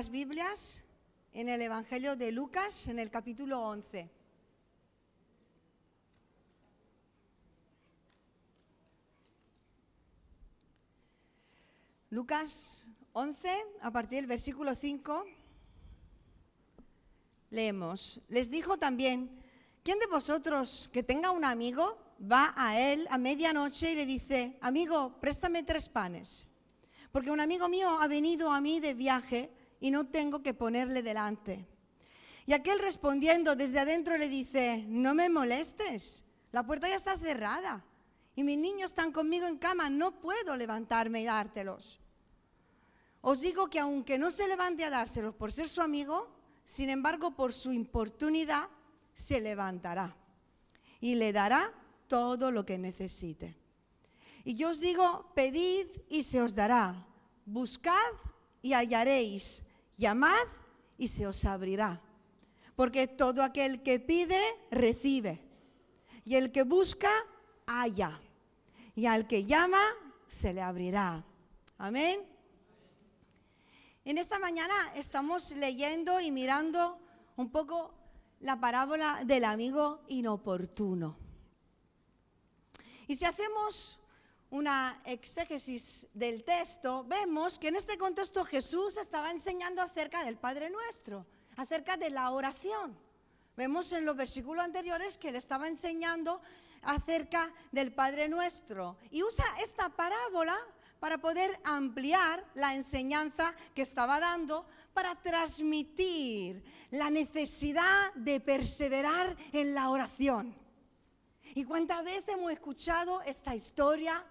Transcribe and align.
las 0.00 0.08
Biblias 0.08 0.82
en 1.34 1.50
el 1.50 1.60
Evangelio 1.60 2.16
de 2.16 2.32
Lucas, 2.32 2.88
en 2.88 2.98
el 2.98 3.10
capítulo 3.10 3.60
11. 3.60 4.08
Lucas 12.08 12.88
11, 13.12 13.50
a 13.82 13.90
partir 13.90 14.20
del 14.20 14.26
versículo 14.26 14.74
5, 14.74 15.26
leemos, 17.50 18.22
les 18.30 18.50
dijo 18.50 18.78
también, 18.78 19.28
¿quién 19.82 19.98
de 19.98 20.06
vosotros 20.06 20.88
que 20.94 21.02
tenga 21.02 21.30
un 21.30 21.44
amigo 21.44 21.98
va 22.18 22.54
a 22.56 22.80
él 22.80 23.06
a 23.10 23.18
medianoche 23.18 23.92
y 23.92 23.96
le 23.96 24.06
dice, 24.06 24.56
amigo, 24.62 25.20
préstame 25.20 25.62
tres 25.62 25.90
panes? 25.90 26.46
Porque 27.12 27.30
un 27.30 27.40
amigo 27.40 27.68
mío 27.68 28.00
ha 28.00 28.06
venido 28.06 28.50
a 28.50 28.62
mí 28.62 28.80
de 28.80 28.94
viaje 28.94 29.59
y 29.80 29.90
no 29.90 30.06
tengo 30.06 30.42
que 30.42 30.54
ponerle 30.54 31.02
delante. 31.02 31.66
Y 32.46 32.52
aquel 32.52 32.78
respondiendo 32.78 33.56
desde 33.56 33.80
adentro 33.80 34.16
le 34.16 34.28
dice, 34.28 34.84
no 34.88 35.14
me 35.14 35.28
molestes, 35.28 36.24
la 36.52 36.64
puerta 36.64 36.88
ya 36.88 36.96
está 36.96 37.16
cerrada 37.16 37.84
y 38.34 38.42
mis 38.42 38.58
niños 38.58 38.90
están 38.90 39.12
conmigo 39.12 39.46
en 39.46 39.58
cama, 39.58 39.90
no 39.90 40.20
puedo 40.20 40.56
levantarme 40.56 41.22
y 41.22 41.24
dártelos. 41.24 42.00
Os 43.20 43.40
digo 43.40 43.68
que 43.68 43.78
aunque 43.78 44.18
no 44.18 44.30
se 44.30 44.48
levante 44.48 44.84
a 44.84 44.90
dárselos 44.90 45.34
por 45.34 45.52
ser 45.52 45.68
su 45.68 45.82
amigo, 45.82 46.30
sin 46.64 46.90
embargo 46.90 47.32
por 47.32 47.52
su 47.52 47.72
importunidad 47.72 48.68
se 49.14 49.40
levantará 49.40 50.16
y 51.00 51.14
le 51.16 51.32
dará 51.32 51.72
todo 52.08 52.50
lo 52.50 52.64
que 52.64 52.78
necesite. 52.78 53.56
Y 54.44 54.54
yo 54.54 54.70
os 54.70 54.80
digo, 54.80 55.30
pedid 55.34 55.86
y 56.08 56.22
se 56.22 56.40
os 56.40 56.54
dará, 56.54 57.06
buscad 57.44 58.12
y 58.62 58.72
hallaréis, 58.72 59.62
llamad 60.00 60.46
y 60.98 61.06
se 61.08 61.26
os 61.26 61.44
abrirá. 61.44 62.00
Porque 62.74 63.06
todo 63.06 63.42
aquel 63.42 63.82
que 63.82 64.00
pide, 64.00 64.40
recibe. 64.70 65.44
Y 66.24 66.34
el 66.34 66.50
que 66.50 66.64
busca, 66.64 67.10
halla. 67.66 68.20
Y 68.96 69.06
al 69.06 69.28
que 69.28 69.44
llama, 69.44 69.82
se 70.26 70.52
le 70.52 70.62
abrirá. 70.62 71.24
Amén. 71.78 72.20
En 74.04 74.16
esta 74.16 74.38
mañana 74.38 74.74
estamos 74.96 75.52
leyendo 75.52 76.20
y 76.20 76.30
mirando 76.30 76.98
un 77.36 77.50
poco 77.50 77.94
la 78.40 78.58
parábola 78.58 79.22
del 79.24 79.44
amigo 79.44 80.02
inoportuno. 80.08 81.16
Y 83.06 83.16
si 83.16 83.26
hacemos 83.26 83.99
una 84.50 85.00
exégesis 85.04 86.06
del 86.12 86.42
texto, 86.44 87.04
vemos 87.04 87.58
que 87.58 87.68
en 87.68 87.76
este 87.76 87.96
contexto 87.96 88.44
Jesús 88.44 88.96
estaba 88.96 89.30
enseñando 89.30 89.80
acerca 89.80 90.24
del 90.24 90.36
Padre 90.36 90.70
Nuestro, 90.70 91.24
acerca 91.56 91.96
de 91.96 92.10
la 92.10 92.30
oración. 92.30 92.96
Vemos 93.56 93.92
en 93.92 94.04
los 94.04 94.16
versículos 94.16 94.64
anteriores 94.64 95.18
que 95.18 95.30
le 95.30 95.38
estaba 95.38 95.68
enseñando 95.68 96.40
acerca 96.82 97.52
del 97.70 97.92
Padre 97.92 98.28
Nuestro 98.28 98.96
y 99.10 99.22
usa 99.22 99.44
esta 99.62 99.88
parábola 99.90 100.56
para 100.98 101.18
poder 101.18 101.58
ampliar 101.64 102.44
la 102.54 102.74
enseñanza 102.74 103.54
que 103.74 103.82
estaba 103.82 104.20
dando, 104.20 104.66
para 104.92 105.14
transmitir 105.14 106.62
la 106.90 107.08
necesidad 107.08 108.12
de 108.14 108.40
perseverar 108.40 109.36
en 109.52 109.74
la 109.74 109.90
oración. 109.90 110.54
¿Y 111.54 111.64
cuántas 111.64 112.04
veces 112.04 112.28
hemos 112.28 112.52
escuchado 112.52 113.22
esta 113.22 113.54
historia 113.54 114.24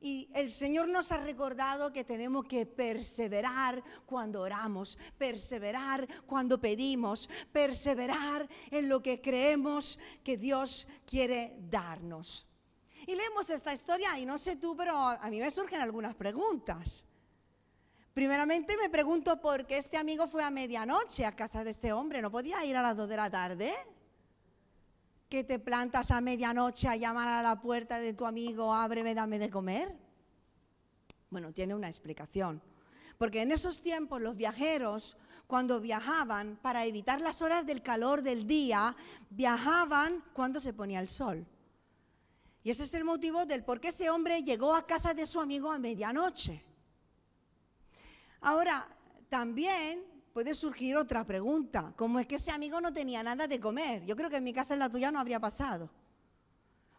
y 0.00 0.30
el 0.34 0.50
Señor 0.50 0.88
nos 0.88 1.10
ha 1.10 1.18
recordado 1.18 1.92
que 1.92 2.04
tenemos 2.04 2.44
que 2.44 2.66
perseverar 2.66 3.82
cuando 4.06 4.42
oramos, 4.42 4.96
perseverar 5.16 6.06
cuando 6.26 6.60
pedimos, 6.60 7.28
perseverar 7.52 8.48
en 8.70 8.88
lo 8.88 9.02
que 9.02 9.20
creemos 9.20 9.98
que 10.22 10.36
Dios 10.36 10.86
quiere 11.04 11.56
darnos. 11.58 12.46
Y 13.06 13.14
leemos 13.14 13.50
esta 13.50 13.72
historia 13.72 14.18
y 14.18 14.26
no 14.26 14.38
sé 14.38 14.56
tú, 14.56 14.76
pero 14.76 14.96
a 14.96 15.30
mí 15.30 15.40
me 15.40 15.50
surgen 15.50 15.80
algunas 15.80 16.14
preguntas. 16.14 17.04
Primeramente 18.14 18.76
me 18.76 18.90
pregunto 18.90 19.40
por 19.40 19.66
qué 19.66 19.78
este 19.78 19.96
amigo 19.96 20.26
fue 20.26 20.44
a 20.44 20.50
medianoche 20.50 21.24
a 21.24 21.34
casa 21.34 21.64
de 21.64 21.70
este 21.70 21.92
hombre, 21.92 22.20
no 22.20 22.30
podía 22.30 22.64
ir 22.64 22.76
a 22.76 22.82
las 22.82 22.96
dos 22.96 23.08
de 23.08 23.16
la 23.16 23.30
tarde 23.30 23.74
que 25.28 25.44
te 25.44 25.58
plantas 25.58 26.10
a 26.10 26.20
medianoche 26.20 26.88
a 26.88 26.96
llamar 26.96 27.28
a 27.28 27.42
la 27.42 27.60
puerta 27.60 27.98
de 27.98 28.14
tu 28.14 28.24
amigo, 28.24 28.74
ábreme, 28.74 29.14
dame 29.14 29.38
de 29.38 29.50
comer? 29.50 29.94
Bueno, 31.30 31.52
tiene 31.52 31.74
una 31.74 31.88
explicación. 31.88 32.62
Porque 33.18 33.42
en 33.42 33.52
esos 33.52 33.82
tiempos 33.82 34.22
los 34.22 34.36
viajeros, 34.36 35.16
cuando 35.46 35.80
viajaban, 35.80 36.58
para 36.62 36.86
evitar 36.86 37.20
las 37.20 37.42
horas 37.42 37.66
del 37.66 37.82
calor 37.82 38.22
del 38.22 38.46
día, 38.46 38.96
viajaban 39.28 40.24
cuando 40.32 40.60
se 40.60 40.72
ponía 40.72 41.00
el 41.00 41.08
sol. 41.08 41.46
Y 42.62 42.70
ese 42.70 42.84
es 42.84 42.94
el 42.94 43.04
motivo 43.04 43.44
del 43.44 43.64
por 43.64 43.80
qué 43.80 43.88
ese 43.88 44.10
hombre 44.10 44.42
llegó 44.42 44.74
a 44.74 44.86
casa 44.86 45.14
de 45.14 45.26
su 45.26 45.40
amigo 45.40 45.70
a 45.70 45.78
medianoche. 45.78 46.64
Ahora, 48.40 48.86
también 49.28 50.04
puede 50.38 50.54
surgir 50.54 50.96
otra 50.96 51.24
pregunta, 51.24 51.92
como 51.96 52.20
es 52.20 52.26
que 52.28 52.36
ese 52.36 52.52
amigo 52.52 52.80
no 52.80 52.92
tenía 52.92 53.24
nada 53.24 53.48
de 53.48 53.58
comer. 53.58 54.04
Yo 54.04 54.14
creo 54.14 54.30
que 54.30 54.36
en 54.36 54.44
mi 54.44 54.52
casa 54.52 54.72
en 54.72 54.78
la 54.78 54.88
tuya 54.88 55.10
no 55.10 55.18
habría 55.18 55.40
pasado. 55.40 55.90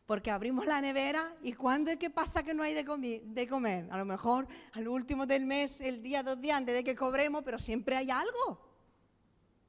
Porque 0.05 0.29
abrimos 0.29 0.65
la 0.65 0.81
nevera 0.81 1.37
y 1.41 1.53
¿cuándo 1.53 1.89
es 1.89 1.95
que 1.95 2.09
pasa 2.09 2.43
que 2.43 2.53
no 2.53 2.63
hay 2.63 2.73
de, 2.73 3.21
de 3.23 3.47
comer? 3.47 3.87
A 3.91 3.97
lo 3.97 4.03
mejor 4.03 4.45
al 4.73 4.89
último 4.89 5.25
del 5.25 5.45
mes, 5.45 5.79
el 5.79 6.03
día, 6.03 6.21
dos 6.21 6.41
días 6.41 6.57
antes 6.57 6.75
de 6.75 6.83
que 6.83 6.97
cobremos, 6.97 7.41
pero 7.45 7.57
siempre 7.57 7.95
hay 7.95 8.11
algo. 8.11 8.59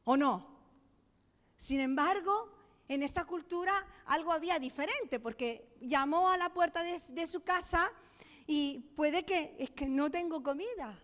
¿O 0.02 0.16
no? 0.16 0.48
Sin 1.56 1.78
embargo, 1.78 2.50
en 2.88 3.04
esta 3.04 3.24
cultura 3.24 3.86
algo 4.06 4.32
había 4.32 4.58
diferente, 4.58 5.20
porque 5.20 5.76
llamó 5.80 6.28
a 6.28 6.36
la 6.36 6.52
puerta 6.52 6.82
de, 6.82 7.00
de 7.12 7.26
su 7.28 7.42
casa 7.44 7.88
y 8.48 8.80
puede 8.96 9.24
que 9.24 9.54
es 9.60 9.70
que 9.70 9.86
no 9.86 10.10
tengo 10.10 10.42
comida 10.42 10.98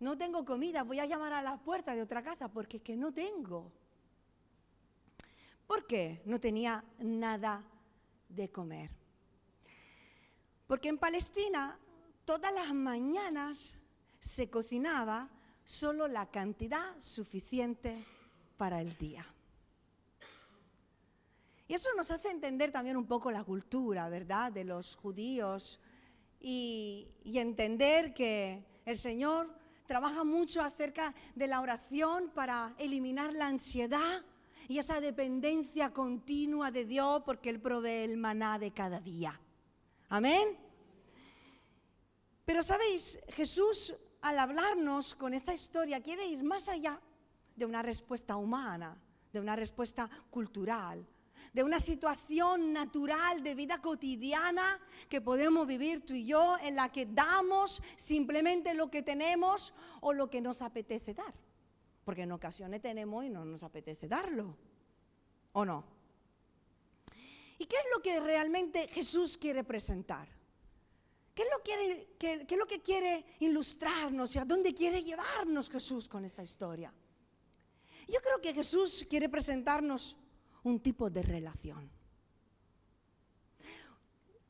no 0.00 0.18
tengo 0.18 0.44
comida, 0.44 0.82
voy 0.82 1.00
a 1.00 1.06
llamar 1.06 1.32
a 1.32 1.42
la 1.42 1.56
puerta 1.56 1.94
de 1.94 2.02
otra 2.02 2.22
casa 2.22 2.48
porque 2.48 2.78
es 2.78 2.82
que 2.82 2.96
no 2.96 3.12
tengo. 3.12 3.72
¿Por 5.66 5.86
qué 5.86 6.20
no 6.26 6.38
tenía 6.38 6.84
nada 6.98 7.64
de 8.28 8.50
comer? 8.50 8.90
Porque 10.66 10.88
en 10.88 10.98
Palestina 10.98 11.78
todas 12.24 12.52
las 12.52 12.74
mañanas 12.74 13.76
se 14.20 14.50
cocinaba 14.50 15.30
solo 15.64 16.08
la 16.08 16.30
cantidad 16.30 16.98
suficiente 16.98 18.04
para 18.56 18.80
el 18.80 18.96
día. 18.98 19.26
Y 21.66 21.74
eso 21.74 21.88
nos 21.96 22.10
hace 22.10 22.30
entender 22.30 22.70
también 22.70 22.96
un 22.96 23.06
poco 23.06 23.30
la 23.30 23.42
cultura, 23.42 24.08
¿verdad?, 24.08 24.52
de 24.52 24.64
los 24.64 24.96
judíos 24.96 25.80
y, 26.40 27.08
y 27.24 27.38
entender 27.38 28.12
que 28.12 28.64
el 28.84 28.98
Señor 28.98 29.63
trabaja 29.86 30.24
mucho 30.24 30.62
acerca 30.62 31.14
de 31.34 31.46
la 31.46 31.60
oración 31.60 32.30
para 32.34 32.74
eliminar 32.78 33.32
la 33.32 33.48
ansiedad 33.48 34.22
y 34.68 34.78
esa 34.78 35.00
dependencia 35.00 35.92
continua 35.92 36.70
de 36.70 36.84
Dios 36.84 37.22
porque 37.24 37.50
Él 37.50 37.60
provee 37.60 38.04
el 38.04 38.16
maná 38.16 38.58
de 38.58 38.72
cada 38.72 39.00
día. 39.00 39.38
Amén. 40.08 40.58
Pero 42.44 42.62
sabéis, 42.62 43.18
Jesús 43.28 43.94
al 44.24 44.38
hablarnos 44.38 45.14
con 45.14 45.34
esta 45.34 45.52
historia 45.52 46.00
quiere 46.00 46.26
ir 46.26 46.42
más 46.42 46.68
allá 46.70 46.98
de 47.54 47.66
una 47.66 47.82
respuesta 47.82 48.36
humana, 48.36 48.96
de 49.30 49.38
una 49.38 49.54
respuesta 49.54 50.08
cultural, 50.30 51.06
de 51.52 51.62
una 51.62 51.80
situación 51.80 52.72
natural 52.72 53.42
de 53.42 53.54
vida 53.54 53.80
cotidiana 53.80 54.80
que 55.08 55.20
podemos 55.20 55.66
vivir 55.66 56.04
tú 56.04 56.14
y 56.14 56.26
yo, 56.26 56.56
en 56.62 56.74
la 56.76 56.90
que 56.90 57.06
damos 57.06 57.82
simplemente 57.96 58.74
lo 58.74 58.90
que 58.90 59.02
tenemos 59.02 59.72
o 60.00 60.12
lo 60.12 60.28
que 60.28 60.40
nos 60.40 60.62
apetece 60.62 61.14
dar. 61.14 61.34
Porque 62.04 62.22
en 62.22 62.32
ocasiones 62.32 62.82
tenemos 62.82 63.24
y 63.24 63.30
no 63.30 63.44
nos 63.44 63.62
apetece 63.62 64.08
darlo. 64.08 64.56
¿O 65.52 65.64
no? 65.64 65.84
¿Y 67.58 67.66
qué 67.66 67.76
es 67.76 67.84
lo 67.94 68.02
que 68.02 68.20
realmente 68.20 68.88
Jesús 68.88 69.38
quiere 69.38 69.64
presentar? 69.64 70.28
¿Qué 71.34 71.42
es, 71.42 72.58
lo 72.58 72.66
que 72.66 72.80
quiere 72.80 73.24
ilustrarnos 73.40 74.34
y 74.36 74.38
a 74.38 74.44
dónde 74.44 74.72
quiere 74.72 75.02
llevarnos 75.02 75.68
Jesús 75.68 76.08
con 76.08 76.24
esta 76.24 76.42
historia? 76.42 76.94
Yo 78.06 78.20
creo 78.20 78.40
que 78.40 78.54
Jesús 78.54 79.04
quiere 79.08 79.28
presentarnos 79.28 80.16
un 80.64 80.80
tipo 80.80 81.08
de 81.08 81.22
relación 81.22 81.90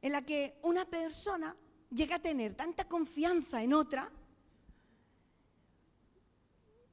en 0.05 0.13
la 0.13 0.21
que 0.21 0.59
una 0.65 0.85
persona 0.85 1.57
llega 1.91 2.17
a 2.17 2.19
tener 2.19 2.55
tanta 2.55 2.87
confianza 2.87 3.63
en 3.63 3.73
otra 3.73 4.13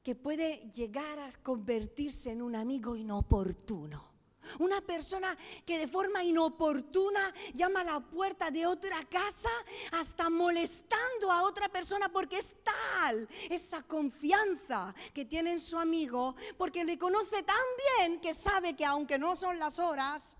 que 0.02 0.16
puede 0.16 0.72
llegar 0.74 1.20
a 1.20 1.30
convertirse 1.44 2.32
en 2.32 2.42
un 2.42 2.56
amigo 2.56 2.96
inoportuno. 2.96 4.11
Una 4.60 4.82
persona 4.82 5.38
que 5.66 5.78
de 5.78 5.88
forma 5.88 6.24
inoportuna 6.24 7.34
llama 7.54 7.82
a 7.82 7.84
la 7.84 8.00
puerta 8.00 8.52
de 8.52 8.66
otra 8.66 9.04
casa 9.06 9.50
hasta 9.92 10.30
molestando 10.30 11.32
a 11.32 11.44
otra 11.44 11.70
persona 11.70 12.10
porque 12.10 12.38
es 12.38 12.56
tal 12.64 13.28
esa 13.50 13.84
confianza 13.84 14.94
que 15.14 15.26
tiene 15.26 15.52
en 15.52 15.60
su 15.60 15.78
amigo, 15.78 16.36
porque 16.58 16.84
le 16.84 16.98
conoce 16.98 17.44
tan 17.44 17.56
bien 17.98 18.20
que 18.20 18.34
sabe 18.34 18.76
que 18.76 18.86
aunque 18.86 19.18
no 19.18 19.36
son 19.36 19.60
las 19.60 19.80
horas, 19.80 20.38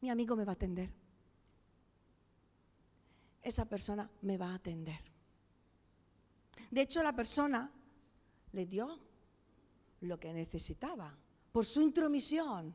mi 0.00 0.10
amigo 0.10 0.36
me 0.36 0.44
va 0.44 0.52
a 0.52 0.54
atender. 0.54 0.90
Esa 3.42 3.64
persona 3.64 4.10
me 4.22 4.36
va 4.36 4.50
a 4.50 4.54
atender. 4.54 5.00
De 6.70 6.82
hecho, 6.82 7.02
la 7.02 7.14
persona 7.14 7.70
le 8.52 8.66
dio 8.66 8.98
lo 10.00 10.18
que 10.20 10.32
necesitaba 10.32 11.16
por 11.52 11.64
su 11.64 11.80
intromisión, 11.80 12.74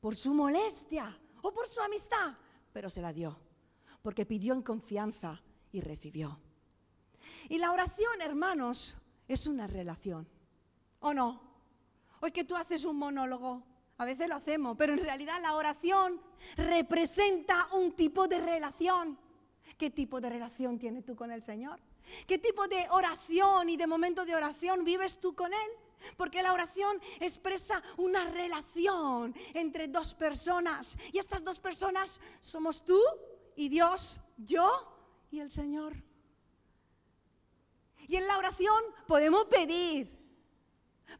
por 0.00 0.16
su 0.16 0.34
molestia 0.34 1.16
o 1.42 1.52
por 1.52 1.68
su 1.68 1.80
amistad, 1.80 2.34
pero 2.72 2.90
se 2.90 3.00
la 3.00 3.12
dio, 3.12 3.36
porque 4.02 4.26
pidió 4.26 4.54
en 4.54 4.62
confianza 4.62 5.40
y 5.72 5.80
recibió. 5.80 6.38
Y 7.48 7.58
la 7.58 7.72
oración, 7.72 8.20
hermanos, 8.20 8.96
es 9.28 9.46
una 9.46 9.66
relación, 9.66 10.26
¿o 11.00 11.14
no? 11.14 11.40
Hoy 12.20 12.32
que 12.32 12.44
tú 12.44 12.56
haces 12.56 12.84
un 12.84 12.96
monólogo, 12.96 13.62
a 13.98 14.04
veces 14.04 14.28
lo 14.28 14.36
hacemos, 14.36 14.76
pero 14.76 14.94
en 14.94 15.00
realidad 15.00 15.40
la 15.42 15.54
oración 15.54 16.20
representa 16.56 17.68
un 17.74 17.92
tipo 17.92 18.26
de 18.28 18.40
relación. 18.40 19.18
¿Qué 19.76 19.90
tipo 19.90 20.20
de 20.20 20.30
relación 20.30 20.78
tienes 20.78 21.04
tú 21.04 21.14
con 21.14 21.30
el 21.30 21.42
Señor? 21.42 21.80
¿Qué 22.26 22.38
tipo 22.38 22.66
de 22.66 22.86
oración 22.90 23.68
y 23.68 23.76
de 23.76 23.86
momento 23.86 24.24
de 24.24 24.34
oración 24.34 24.84
vives 24.84 25.20
tú 25.20 25.34
con 25.34 25.52
Él? 25.52 25.70
Porque 26.16 26.42
la 26.42 26.52
oración 26.52 27.00
expresa 27.20 27.82
una 27.96 28.24
relación 28.24 29.34
entre 29.54 29.88
dos 29.88 30.14
personas. 30.14 30.96
Y 31.12 31.18
estas 31.18 31.44
dos 31.44 31.58
personas 31.58 32.20
somos 32.40 32.84
tú 32.84 33.00
y 33.56 33.68
Dios, 33.68 34.20
yo 34.38 34.68
y 35.30 35.40
el 35.40 35.50
Señor. 35.50 35.94
Y 38.08 38.16
en 38.16 38.26
la 38.26 38.38
oración 38.38 38.82
podemos 39.06 39.44
pedir, 39.44 40.10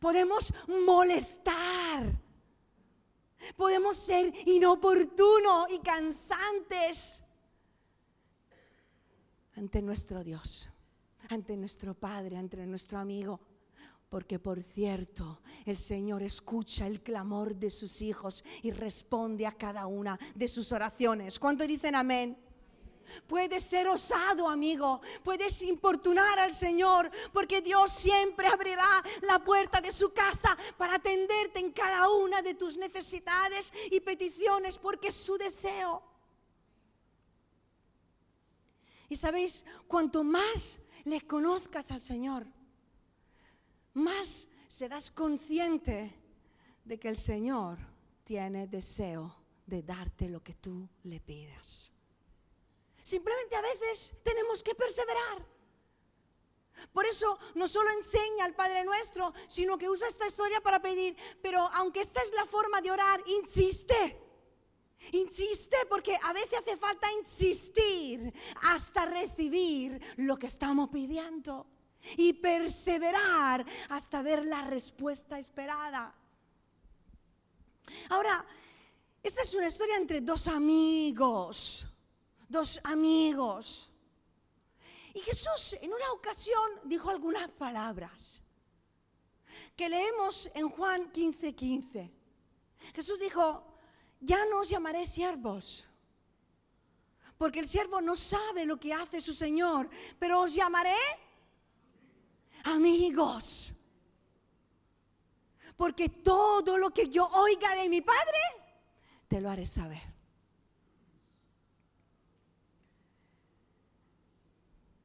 podemos 0.00 0.52
molestar, 0.66 2.20
podemos 3.56 3.96
ser 3.96 4.32
inoportunos 4.48 5.70
y 5.70 5.78
cansantes 5.78 7.22
ante 9.56 9.82
nuestro 9.82 10.24
Dios, 10.24 10.68
ante 11.28 11.56
nuestro 11.56 11.94
Padre, 11.94 12.38
ante 12.38 12.66
nuestro 12.66 12.98
amigo. 12.98 13.38
Porque 14.10 14.40
por 14.40 14.60
cierto, 14.60 15.40
el 15.64 15.78
Señor 15.78 16.20
escucha 16.24 16.84
el 16.88 17.00
clamor 17.00 17.54
de 17.54 17.70
sus 17.70 18.02
hijos 18.02 18.44
y 18.60 18.72
responde 18.72 19.46
a 19.46 19.52
cada 19.52 19.86
una 19.86 20.18
de 20.34 20.48
sus 20.48 20.72
oraciones. 20.72 21.38
¿Cuánto 21.38 21.64
dicen 21.64 21.94
amén? 21.94 22.36
Puedes 23.28 23.62
ser 23.62 23.86
osado, 23.86 24.48
amigo. 24.48 25.00
Puedes 25.22 25.62
importunar 25.62 26.40
al 26.40 26.52
Señor, 26.52 27.08
porque 27.32 27.60
Dios 27.60 27.92
siempre 27.92 28.48
abrirá 28.48 28.88
la 29.22 29.44
puerta 29.44 29.80
de 29.80 29.92
su 29.92 30.12
casa 30.12 30.58
para 30.76 30.96
atenderte 30.96 31.60
en 31.60 31.70
cada 31.70 32.08
una 32.08 32.42
de 32.42 32.54
tus 32.54 32.76
necesidades 32.76 33.72
y 33.92 34.00
peticiones, 34.00 34.76
porque 34.76 35.08
es 35.08 35.14
su 35.14 35.38
deseo. 35.38 36.02
Y 39.08 39.14
sabéis, 39.14 39.64
cuanto 39.86 40.24
más 40.24 40.80
le 41.04 41.20
conozcas 41.20 41.92
al 41.92 42.02
Señor, 42.02 42.44
más 44.00 44.48
serás 44.66 45.10
consciente 45.10 46.14
de 46.84 46.98
que 46.98 47.08
el 47.08 47.18
Señor 47.18 47.78
tiene 48.24 48.66
deseo 48.66 49.36
de 49.66 49.82
darte 49.82 50.28
lo 50.28 50.42
que 50.42 50.54
tú 50.54 50.88
le 51.04 51.20
pidas. 51.20 51.92
Simplemente 53.02 53.56
a 53.56 53.60
veces 53.60 54.14
tenemos 54.22 54.62
que 54.62 54.74
perseverar. 54.74 55.46
Por 56.92 57.06
eso 57.06 57.38
no 57.54 57.68
solo 57.68 57.90
enseña 57.90 58.44
al 58.44 58.54
Padre 58.54 58.84
nuestro, 58.84 59.32
sino 59.46 59.76
que 59.76 59.88
usa 59.88 60.08
esta 60.08 60.26
historia 60.26 60.60
para 60.60 60.80
pedir, 60.80 61.16
pero 61.42 61.60
aunque 61.74 62.00
esta 62.00 62.22
es 62.22 62.32
la 62.32 62.46
forma 62.46 62.80
de 62.80 62.90
orar, 62.90 63.22
insiste. 63.26 64.18
Insiste 65.12 65.76
porque 65.88 66.16
a 66.22 66.32
veces 66.32 66.58
hace 66.58 66.76
falta 66.76 67.10
insistir 67.12 68.32
hasta 68.62 69.06
recibir 69.06 70.00
lo 70.16 70.36
que 70.36 70.46
estamos 70.46 70.88
pidiendo 70.90 71.66
y 72.16 72.32
perseverar 72.34 73.64
hasta 73.88 74.22
ver 74.22 74.44
la 74.44 74.62
respuesta 74.62 75.38
esperada. 75.38 76.14
Ahora, 78.08 78.44
esta 79.22 79.42
es 79.42 79.54
una 79.54 79.66
historia 79.66 79.96
entre 79.96 80.20
dos 80.20 80.48
amigos, 80.48 81.86
dos 82.48 82.80
amigos. 82.84 83.90
Y 85.12 85.20
Jesús 85.20 85.76
en 85.80 85.92
una 85.92 86.12
ocasión 86.12 86.70
dijo 86.84 87.10
algunas 87.10 87.48
palabras 87.50 88.40
que 89.76 89.88
leemos 89.88 90.48
en 90.54 90.68
Juan 90.68 91.12
15:15. 91.12 91.54
15. 91.54 92.10
Jesús 92.94 93.18
dijo, 93.18 93.64
ya 94.20 94.44
no 94.46 94.60
os 94.60 94.68
llamaré 94.68 95.06
siervos, 95.06 95.86
porque 97.36 97.60
el 97.60 97.68
siervo 97.68 98.00
no 98.00 98.14
sabe 98.16 98.66
lo 98.66 98.78
que 98.78 98.92
hace 98.92 99.20
su 99.20 99.32
Señor, 99.32 99.88
pero 100.18 100.40
os 100.40 100.54
llamaré 100.54 100.96
amigos. 102.64 103.74
Porque 105.76 106.08
todo 106.08 106.76
lo 106.76 106.90
que 106.90 107.08
yo 107.08 107.26
oiga 107.26 107.74
de 107.74 107.88
mi 107.88 108.00
Padre, 108.00 108.38
te 109.28 109.40
lo 109.40 109.48
haré 109.48 109.66
saber. 109.66 110.02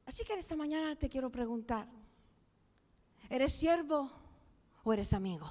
Así 0.04 0.24
que 0.24 0.34
esta 0.34 0.56
mañana 0.56 0.94
te 0.96 1.08
quiero 1.08 1.30
preguntar, 1.30 1.88
¿eres 3.28 3.52
siervo 3.52 4.10
o 4.84 4.92
eres 4.92 5.12
amigo? 5.12 5.50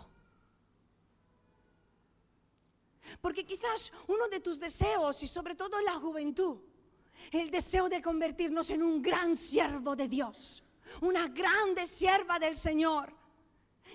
Porque 3.22 3.46
quizás 3.46 3.92
uno 4.08 4.28
de 4.28 4.40
tus 4.40 4.60
deseos, 4.60 5.22
y 5.24 5.28
sobre 5.28 5.56
todo 5.56 5.78
en 5.78 5.86
la 5.86 5.94
juventud, 5.94 6.58
el 7.32 7.50
deseo 7.52 7.90
de 7.90 8.02
convertirnos 8.02 8.70
en 8.70 8.84
un 8.84 9.02
gran 9.02 9.36
siervo 9.36 9.96
de 9.96 10.08
Dios, 10.08 10.64
una 11.02 11.28
grande 11.28 11.88
sierva 11.88 12.40
del 12.40 12.58
Señor. 12.58 13.14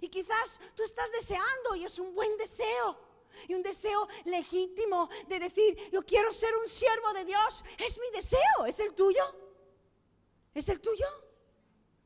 Y 0.00 0.08
quizás 0.08 0.60
tú 0.74 0.82
estás 0.82 1.10
deseando 1.12 1.74
y 1.76 1.84
es 1.84 1.98
un 1.98 2.14
buen 2.14 2.36
deseo. 2.36 3.08
Y 3.48 3.54
un 3.54 3.62
deseo 3.62 4.08
legítimo 4.24 5.08
de 5.28 5.38
decir, 5.38 5.76
yo 5.92 6.02
quiero 6.04 6.30
ser 6.30 6.56
un 6.56 6.66
siervo 6.66 7.12
de 7.12 7.24
Dios. 7.24 7.64
Es 7.78 7.98
mi 7.98 8.10
deseo. 8.12 8.66
¿Es 8.66 8.80
el 8.80 8.94
tuyo? 8.94 9.22
¿Es 10.54 10.68
el 10.68 10.80
tuyo? 10.80 11.06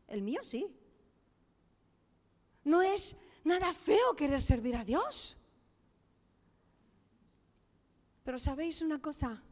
El 0.08 0.22
mío 0.22 0.42
sí. 0.42 0.74
No 2.64 2.82
es 2.82 3.16
nada 3.42 3.72
feo 3.72 4.14
querer 4.16 4.42
servir 4.42 4.76
a 4.76 4.84
Dios. 4.84 5.36
Pero 8.24 8.38
sabéis 8.38 8.80
una 8.80 9.00
cosa, 9.00 9.42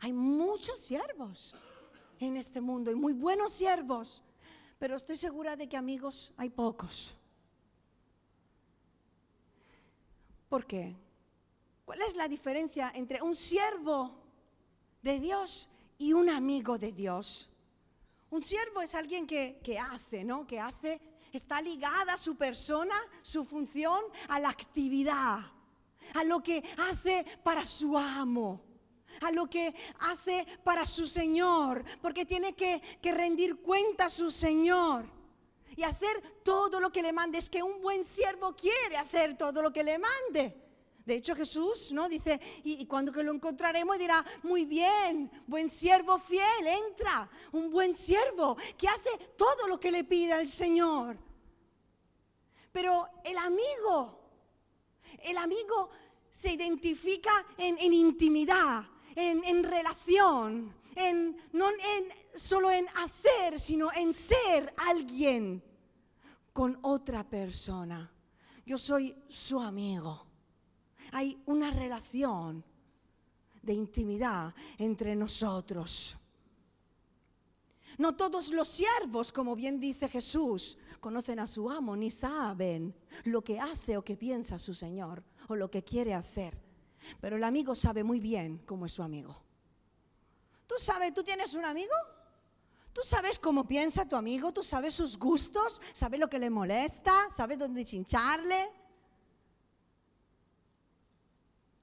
hay 0.00 0.12
muchos 0.12 0.78
siervos 0.78 1.54
en 2.20 2.36
este 2.36 2.60
mundo 2.60 2.90
y 2.90 2.94
muy 2.94 3.12
buenos 3.12 3.52
siervos, 3.52 4.22
pero 4.78 4.96
estoy 4.96 5.16
segura 5.16 5.56
de 5.56 5.68
que 5.68 5.76
amigos 5.76 6.32
hay 6.36 6.50
pocos. 6.50 7.14
¿Por 10.48 10.66
qué? 10.66 10.94
¿Cuál 11.84 12.02
es 12.02 12.16
la 12.16 12.28
diferencia 12.28 12.92
entre 12.94 13.22
un 13.22 13.34
siervo 13.34 14.14
de 15.02 15.18
Dios 15.20 15.68
y 15.98 16.12
un 16.12 16.30
amigo 16.30 16.78
de 16.78 16.92
Dios? 16.92 17.48
Un 18.30 18.42
siervo 18.42 18.80
es 18.80 18.94
alguien 18.94 19.26
que, 19.26 19.60
que 19.62 19.78
hace, 19.78 20.24
¿no? 20.24 20.46
Que 20.46 20.60
hace, 20.60 21.00
está 21.32 21.60
ligada 21.60 22.16
su 22.16 22.36
persona, 22.36 22.94
su 23.22 23.44
función 23.44 24.00
a 24.28 24.38
la 24.38 24.50
actividad 24.50 25.40
a 26.14 26.24
lo 26.24 26.42
que 26.42 26.62
hace 26.90 27.24
para 27.42 27.64
su 27.64 27.96
amo, 27.96 28.60
a 29.20 29.30
lo 29.30 29.48
que 29.48 29.74
hace 30.00 30.46
para 30.64 30.84
su 30.84 31.06
Señor, 31.06 31.84
porque 32.00 32.26
tiene 32.26 32.54
que, 32.54 32.80
rendir 33.02 33.60
cuenta 33.60 34.06
a 34.06 34.10
su 34.10 34.30
Señor 34.30 35.06
y 35.76 35.82
hacer 35.82 36.40
todo 36.44 36.80
lo 36.80 36.90
que 36.90 37.02
le 37.02 37.12
mande. 37.12 37.38
Es 37.38 37.50
que 37.50 37.62
un 37.62 37.80
buen 37.80 38.04
siervo 38.04 38.54
quiere 38.54 38.96
hacer 38.96 39.36
todo 39.36 39.62
lo 39.62 39.72
que 39.72 39.82
le 39.82 39.98
mande. 39.98 40.54
De 41.04 41.14
hecho, 41.14 41.34
Jesús 41.34 41.92
no 41.92 42.08
dice, 42.08 42.38
y, 42.64 42.84
cuando 42.86 43.10
que 43.12 43.22
lo 43.22 43.32
encontraremos 43.32 43.98
dirá, 43.98 44.24
muy 44.42 44.66
bien, 44.66 45.30
buen 45.46 45.70
siervo 45.70 46.18
fiel, 46.18 46.66
entra, 46.66 47.30
un 47.52 47.70
buen 47.70 47.94
siervo 47.94 48.56
que 48.76 48.88
hace 48.88 49.10
todo 49.36 49.66
lo 49.66 49.80
que 49.80 49.90
le 49.90 50.04
pide 50.04 50.34
al 50.34 50.48
Señor. 50.48 51.16
Pero 52.72 53.08
el 53.24 53.38
amigo 53.38 54.18
el 55.22 55.38
amigo 55.38 55.90
se 56.30 56.52
identifica 56.52 57.44
en, 57.56 57.92
intimidad, 57.92 58.84
en, 59.18 59.64
relación, 59.64 60.72
en, 60.94 61.36
no 61.52 61.70
en, 61.70 61.78
solo 62.34 62.70
en 62.70 62.86
hacer, 63.02 63.58
sino 63.58 63.92
en 63.92 64.12
ser 64.12 64.72
alguien 64.76 65.62
con 66.52 66.78
otra 66.82 67.28
persona. 67.28 68.10
Yo 68.64 68.78
soy 68.78 69.16
su 69.28 69.60
amigo. 69.60 70.26
hay 71.12 71.40
una 71.46 71.70
relación 71.70 72.64
de 73.62 73.72
intimidad 73.72 74.54
entre 74.76 75.16
nosotros. 75.16 76.16
No 77.96 78.14
todos 78.14 78.52
los 78.52 78.68
siervos, 78.68 79.32
como 79.32 79.56
bien 79.56 79.80
dice 79.80 80.08
Jesús, 80.08 80.78
conocen 81.00 81.40
a 81.40 81.46
su 81.46 81.70
amo 81.70 81.96
ni 81.96 82.10
saben 82.10 82.94
lo 83.24 83.42
que 83.42 83.58
hace 83.58 83.96
o 83.96 84.04
que 84.04 84.16
piensa 84.16 84.58
su 84.58 84.74
Señor 84.74 85.24
o 85.48 85.56
lo 85.56 85.70
que 85.70 85.82
quiere 85.82 86.14
hacer. 86.14 86.67
Pero 87.20 87.36
el 87.36 87.44
amigo 87.44 87.74
sabe 87.74 88.04
muy 88.04 88.20
bien 88.20 88.58
cómo 88.66 88.86
es 88.86 88.92
su 88.92 89.02
amigo. 89.02 89.40
¿Tú 90.66 90.74
sabes, 90.78 91.14
tú 91.14 91.22
tienes 91.22 91.54
un 91.54 91.64
amigo? 91.64 91.94
¿Tú 92.92 93.00
sabes 93.02 93.38
cómo 93.38 93.66
piensa 93.66 94.08
tu 94.08 94.16
amigo? 94.16 94.52
¿Tú 94.52 94.62
sabes 94.62 94.94
sus 94.94 95.18
gustos? 95.18 95.80
¿Sabes 95.92 96.20
lo 96.20 96.28
que 96.28 96.38
le 96.38 96.50
molesta? 96.50 97.30
¿Sabes 97.30 97.58
dónde 97.58 97.84
chincharle? 97.84 98.70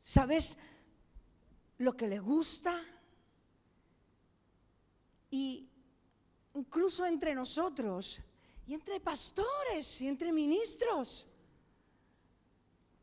¿Sabes 0.01 0.57
lo 1.77 1.93
que 1.93 2.07
le 2.07 2.19
gusta? 2.19 2.79
Y 5.31 5.69
incluso 6.53 7.05
entre 7.05 7.34
nosotros, 7.34 8.22
y 8.67 8.74
entre 8.74 9.00
pastores, 9.00 10.00
y 10.01 10.07
entre 10.07 10.31
ministros, 10.31 11.27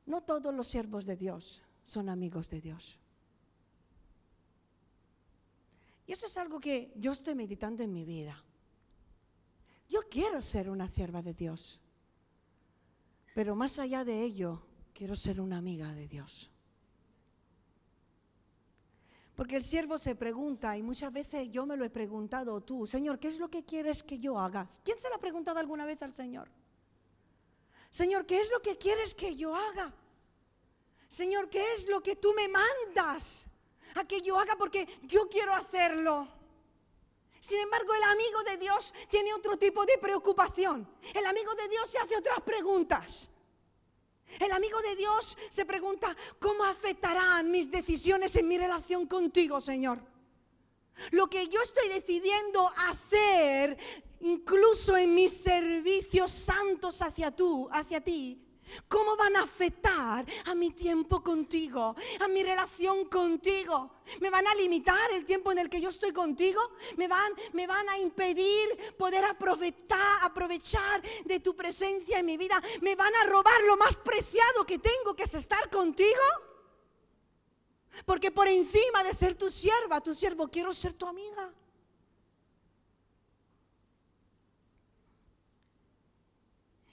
no 0.07 0.23
todos 0.23 0.55
los 0.55 0.67
siervos 0.67 1.07
de 1.07 1.17
Dios 1.17 1.63
son 1.85 2.09
amigos 2.09 2.51
de 2.51 2.61
Dios. 2.61 2.99
Y 6.07 6.13
eso 6.13 6.27
es 6.27 6.37
algo 6.37 6.61
que 6.61 6.93
yo 6.97 7.13
estoy 7.13 7.35
meditando 7.35 7.83
en 7.83 7.93
mi 7.93 8.05
vida. 8.05 8.43
Yo 9.89 10.01
quiero 10.11 10.41
ser 10.43 10.71
una 10.71 10.89
sierva 10.89 11.23
de 11.23 11.35
Dios, 11.35 11.81
pero 13.35 13.55
más 13.55 13.79
allá 13.79 14.05
de 14.05 14.23
ello, 14.23 14.63
quiero 14.95 15.15
ser 15.17 15.41
una 15.41 15.59
amiga 15.59 15.95
de 15.95 16.09
Dios. 16.09 16.51
Porque 19.35 19.57
el 19.57 19.65
siervo 19.65 19.97
se 19.97 20.15
pregunta, 20.15 20.77
y 20.77 20.83
muchas 20.83 21.13
veces 21.13 21.51
yo 21.51 21.65
me 21.65 21.77
lo 21.77 21.85
he 21.85 21.91
preguntado 21.91 22.61
tú, 22.61 22.87
Señor, 22.87 23.19
¿qué 23.19 23.29
es 23.29 23.39
lo 23.39 23.51
que 23.51 23.65
quieres 23.65 24.03
que 24.03 24.19
yo 24.19 24.39
haga? 24.39 24.69
¿Quién 24.85 24.99
se 24.99 25.09
lo 25.09 25.17
ha 25.17 25.19
preguntado 25.19 25.59
alguna 25.59 25.87
vez 25.87 26.03
al 26.03 26.15
Señor? 26.15 26.49
Señor, 27.91 28.27
¿qué 28.27 28.41
es 28.41 28.51
lo 28.51 28.61
que 28.61 28.77
quieres 28.77 29.15
que 29.15 29.35
yo 29.37 29.55
haga? 29.55 29.95
Señor, 31.13 31.51
¿qué 31.51 31.63
es 31.75 31.87
lo 31.89 32.03
que 32.03 32.17
tú 32.17 32.33
me 32.33 32.49
mandas 32.49 33.47
a 33.97 34.05
que 34.07 34.23
yo 34.23 34.39
haga? 34.39 34.57
Porque 34.57 34.89
yo 35.03 35.29
quiero 35.29 35.53
hacerlo. 35.53 36.27
Sin 37.39 37.59
embargo, 37.59 37.93
el 37.93 38.03
amigo 38.05 38.43
de 38.45 38.57
Dios 38.57 38.95
tiene 39.11 39.35
otro 39.35 39.59
tipo 39.59 39.85
de 39.85 39.99
preocupación. 39.99 40.89
El 41.13 41.27
amigo 41.27 41.55
de 41.55 41.69
Dios 41.69 41.91
se 41.91 41.99
hace 41.99 42.17
otras 42.17 42.41
preguntas. 42.41 43.29
El 44.41 44.53
amigo 44.53 44.81
de 44.81 44.97
Dios 44.97 45.37
se 45.51 45.67
pregunta, 45.67 46.17
¿cómo 46.41 46.65
afectarán 46.65 47.51
mis 47.51 47.71
decisiones 47.71 48.35
en 48.37 48.49
mi 48.49 48.57
relación 48.57 49.07
contigo, 49.07 49.61
Señor? 49.61 49.99
Lo 51.11 51.29
que 51.29 51.47
yo 51.47 51.61
estoy 51.61 51.91
decidiendo 51.91 52.67
hacer, 52.89 53.77
incluso 54.21 54.97
en 54.97 55.15
mis 55.15 55.43
servicios 55.43 56.31
santos 56.31 57.03
hacia 57.03 57.31
tú, 57.33 57.69
hacia 57.71 58.01
ti, 58.01 58.42
¿Cómo 58.89 59.17
van 59.17 59.37
a 59.37 59.43
afectar 59.43 60.27
a 60.47 60.55
mi 60.55 60.71
tiempo 60.71 61.23
contigo, 61.23 61.95
a 62.21 62.29
mi 62.29 62.43
relación 62.43 63.07
contigo? 63.07 63.91
¿Me 64.21 64.31
van 64.31 64.47
a 64.47 64.55
limitar 64.55 65.11
el 65.13 65.25
tiempo 65.25 65.53
en 65.53 65.59
el 65.59 65.71
que 65.71 65.81
yo 65.81 65.89
estoy 65.89 66.13
contigo? 66.13 66.61
¿Me 66.97 67.09
van, 67.09 67.33
me 67.53 67.67
van 67.67 67.89
a 67.89 67.99
impedir 67.99 68.95
poder 68.97 69.25
aprovechar, 69.25 70.19
aprovechar 70.23 71.03
de 71.25 71.41
tu 71.41 71.55
presencia 71.55 72.19
en 72.19 72.27
mi 72.27 72.37
vida? 72.37 72.61
¿Me 72.81 72.95
van 72.95 73.15
a 73.17 73.27
robar 73.27 73.63
lo 73.67 73.77
más 73.77 73.97
preciado 73.97 74.65
que 74.67 74.79
tengo, 74.79 75.15
que 75.15 75.25
es 75.25 75.35
estar 75.35 75.71
contigo? 75.71 76.23
Porque 78.07 78.31
por 78.31 78.49
encima 78.49 79.05
de 79.05 79.13
ser 79.13 79.35
tu 79.35 79.51
sierva, 79.51 80.01
tu 80.01 80.15
siervo, 80.15 80.49
quiero 80.49 80.73
ser 80.73 80.95
tu 80.95 81.07
amiga. 81.07 81.53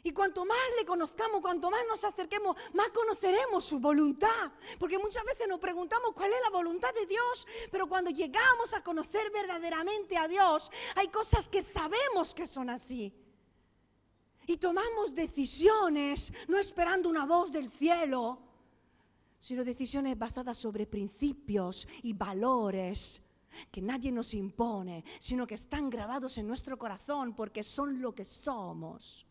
Y 0.09 0.11
cuanto 0.11 0.43
más 0.43 0.57
le 0.75 0.87
conozcamos, 0.87 1.39
cuanto 1.39 1.69
más 1.69 1.81
nos 1.87 2.03
acerquemos, 2.03 2.57
más 2.73 2.89
conoceremos 2.89 3.63
su 3.63 3.77
voluntad. 3.77 4.51
Porque 4.79 4.97
muchas 4.97 5.23
veces 5.23 5.47
nos 5.47 5.59
preguntamos 5.59 6.13
cuál 6.15 6.33
es 6.33 6.39
la 6.41 6.49
voluntad 6.49 6.91
de 6.95 7.05
Dios, 7.05 7.47
pero 7.69 7.85
cuando 7.85 8.09
llegamos 8.09 8.73
a 8.73 8.81
conocer 8.81 9.29
verdaderamente 9.31 10.17
a 10.17 10.27
Dios, 10.27 10.71
hay 10.95 11.09
cosas 11.09 11.47
que 11.47 11.61
sabemos 11.61 12.33
que 12.33 12.47
son 12.47 12.71
así. 12.71 13.13
Y 14.47 14.57
tomamos 14.57 15.13
decisiones 15.13 16.33
no 16.47 16.57
esperando 16.57 17.07
una 17.07 17.27
voz 17.27 17.51
del 17.51 17.69
cielo, 17.69 18.39
sino 19.37 19.63
decisiones 19.63 20.17
basadas 20.17 20.57
sobre 20.57 20.87
principios 20.87 21.87
y 22.01 22.13
valores 22.13 23.21
que 23.69 23.83
nadie 23.83 24.11
nos 24.11 24.33
impone, 24.33 25.03
sino 25.19 25.45
que 25.45 25.53
están 25.53 25.87
grabados 25.87 26.39
en 26.39 26.47
nuestro 26.47 26.79
corazón 26.79 27.35
porque 27.35 27.61
son 27.61 28.01
lo 28.01 28.15
que 28.15 28.25
somos 28.25 29.28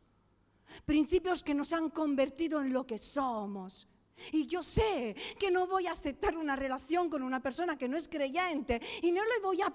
principios 0.84 1.42
que 1.42 1.54
nos 1.54 1.72
han 1.72 1.90
convertido 1.90 2.60
en 2.60 2.72
lo 2.72 2.86
que 2.86 2.98
somos. 2.98 3.88
Y 4.32 4.46
yo 4.46 4.62
sé 4.62 5.14
que 5.38 5.50
no 5.50 5.66
voy 5.66 5.86
a 5.86 5.92
aceptar 5.92 6.36
una 6.36 6.56
relación 6.56 7.08
con 7.08 7.22
una 7.22 7.40
persona 7.40 7.78
que 7.78 7.88
no 7.88 7.96
es 7.96 8.08
creyente 8.08 8.80
y 9.02 9.12
no 9.12 9.24
le 9.24 9.40
voy 9.40 9.62
a, 9.62 9.70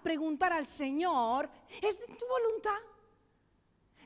preguntar 0.00 0.52
al 0.52 0.66
Señor, 0.66 1.48
¿es 1.82 1.98
de 1.98 2.06
tu 2.06 2.26
voluntad? 2.26 2.78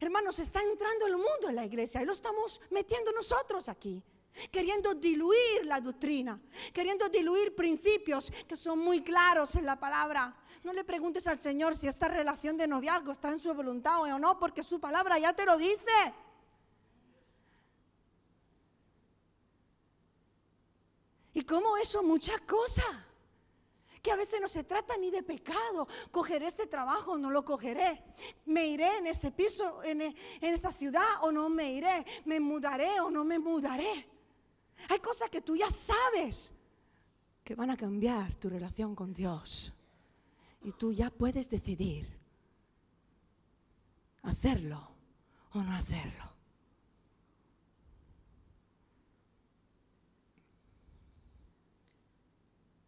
Hermanos, 0.00 0.38
está 0.38 0.60
entrando 0.62 1.06
el 1.06 1.16
mundo 1.16 1.48
en 1.48 1.56
la 1.56 1.64
iglesia 1.64 2.02
y 2.02 2.04
lo 2.04 2.12
estamos 2.12 2.60
metiendo 2.70 3.12
nosotros 3.12 3.68
aquí, 3.68 4.02
queriendo 4.50 4.94
diluir 4.94 5.64
la 5.64 5.80
doctrina, 5.80 6.40
queriendo 6.72 7.08
diluir 7.08 7.54
principios 7.54 8.32
que 8.48 8.56
son 8.56 8.80
muy 8.80 9.02
claros 9.02 9.54
en 9.54 9.66
la 9.66 9.78
palabra. 9.78 10.34
No 10.64 10.72
le 10.72 10.82
preguntes 10.84 11.26
al 11.28 11.38
Señor 11.38 11.76
si 11.76 11.86
esta 11.86 12.08
relación 12.08 12.56
de 12.56 12.66
noviazgo 12.66 13.12
está 13.12 13.28
en 13.28 13.38
su 13.38 13.52
voluntad 13.54 14.00
o 14.00 14.18
no, 14.18 14.38
porque 14.38 14.62
su 14.62 14.80
palabra 14.80 15.18
ya 15.18 15.34
te 15.34 15.44
lo 15.46 15.56
dice. 15.56 15.92
Y 21.32 21.42
como 21.42 21.76
eso, 21.76 22.02
muchas 22.02 22.40
cosas. 22.42 22.84
Que 24.02 24.10
a 24.10 24.16
veces 24.16 24.40
no 24.40 24.48
se 24.48 24.64
trata 24.64 24.96
ni 24.96 25.10
de 25.10 25.22
pecado. 25.22 25.86
Cogeré 26.10 26.46
este 26.46 26.66
trabajo 26.66 27.12
o 27.12 27.18
no 27.18 27.30
lo 27.30 27.44
cogeré. 27.44 28.02
Me 28.46 28.66
iré 28.66 28.98
en 28.98 29.06
ese 29.06 29.30
piso, 29.30 29.82
en, 29.84 30.02
en 30.02 30.14
esa 30.40 30.72
ciudad 30.72 31.06
o 31.22 31.30
no 31.30 31.48
me 31.48 31.72
iré. 31.72 32.04
Me 32.24 32.40
mudaré 32.40 33.00
o 33.00 33.10
no 33.10 33.24
me 33.24 33.38
mudaré. 33.38 34.08
Hay 34.88 34.98
cosas 34.98 35.30
que 35.30 35.40
tú 35.40 35.54
ya 35.56 35.70
sabes 35.70 36.52
que 37.44 37.54
van 37.54 37.70
a 37.70 37.76
cambiar 37.76 38.34
tu 38.34 38.48
relación 38.48 38.94
con 38.94 39.12
Dios. 39.12 39.72
Y 40.62 40.72
tú 40.72 40.92
ya 40.92 41.10
puedes 41.10 41.50
decidir 41.50 42.20
hacerlo 44.22 44.90
o 45.52 45.62
no 45.62 45.72
hacerlo. 45.72 46.31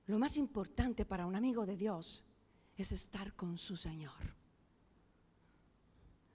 Lo 0.07 0.19
más 0.19 0.37
importante 0.37 1.05
para 1.05 1.27
un 1.27 1.35
amigo 1.35 1.65
de 1.65 1.77
Dios 1.77 2.25
es 2.77 2.93
estar 2.93 3.35
con 3.35 3.57
su 3.57 3.77
Señor. 3.77 4.13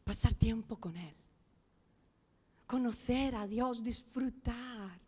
Pasar 0.03 0.33
tiempo 0.33 0.77
con 0.77 0.97
Él. 0.97 1.15
Conocer 2.65 3.35
a 3.35 3.45
Dios, 3.45 3.83
disfrutar 3.83 4.99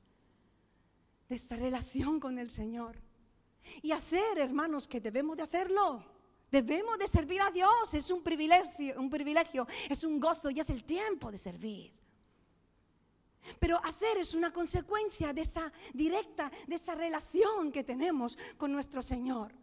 de 1.27 1.35
esta 1.35 1.55
relación 1.55 2.19
con 2.19 2.37
el 2.37 2.49
Señor. 2.49 2.97
Y 3.81 3.91
hacer, 3.91 4.37
hermanos, 4.37 4.87
que 4.87 4.99
debemos 4.99 5.37
de 5.37 5.43
hacerlo. 5.43 6.03
Debemos 6.51 6.99
de 6.99 7.07
servir 7.07 7.41
a 7.41 7.49
Dios. 7.49 7.93
Es 7.93 8.11
un 8.11 8.21
privilegio, 8.21 8.99
un 8.99 9.09
privilegio, 9.09 9.67
es 9.89 10.03
un 10.03 10.19
gozo 10.19 10.49
y 10.51 10.59
es 10.59 10.69
el 10.69 10.83
tiempo 10.83 11.31
de 11.31 11.37
servir. 11.37 12.00
Pero 13.59 13.79
hacer 13.83 14.17
es 14.17 14.33
una 14.33 14.51
consecuencia 14.51 15.33
de 15.33 15.41
esa 15.41 15.71
directa, 15.93 16.51
de 16.67 16.75
esa 16.75 16.95
relación 16.95 17.71
que 17.71 17.83
tenemos 17.83 18.37
con 18.57 18.71
nuestro 18.71 19.01
Señor. 19.01 19.53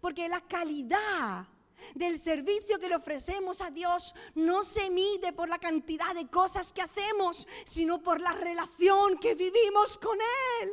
Porque 0.00 0.28
la 0.28 0.40
calidad 0.40 1.46
del 1.94 2.18
servicio 2.18 2.78
que 2.78 2.88
le 2.88 2.96
ofrecemos 2.96 3.60
a 3.60 3.70
Dios 3.70 4.14
no 4.34 4.62
se 4.62 4.90
mide 4.90 5.32
por 5.32 5.48
la 5.48 5.58
cantidad 5.58 6.14
de 6.14 6.28
cosas 6.28 6.72
que 6.72 6.82
hacemos, 6.82 7.46
sino 7.64 8.02
por 8.02 8.20
la 8.20 8.32
relación 8.32 9.18
que 9.18 9.34
vivimos 9.34 9.98
con 9.98 10.18
Él. 10.60 10.72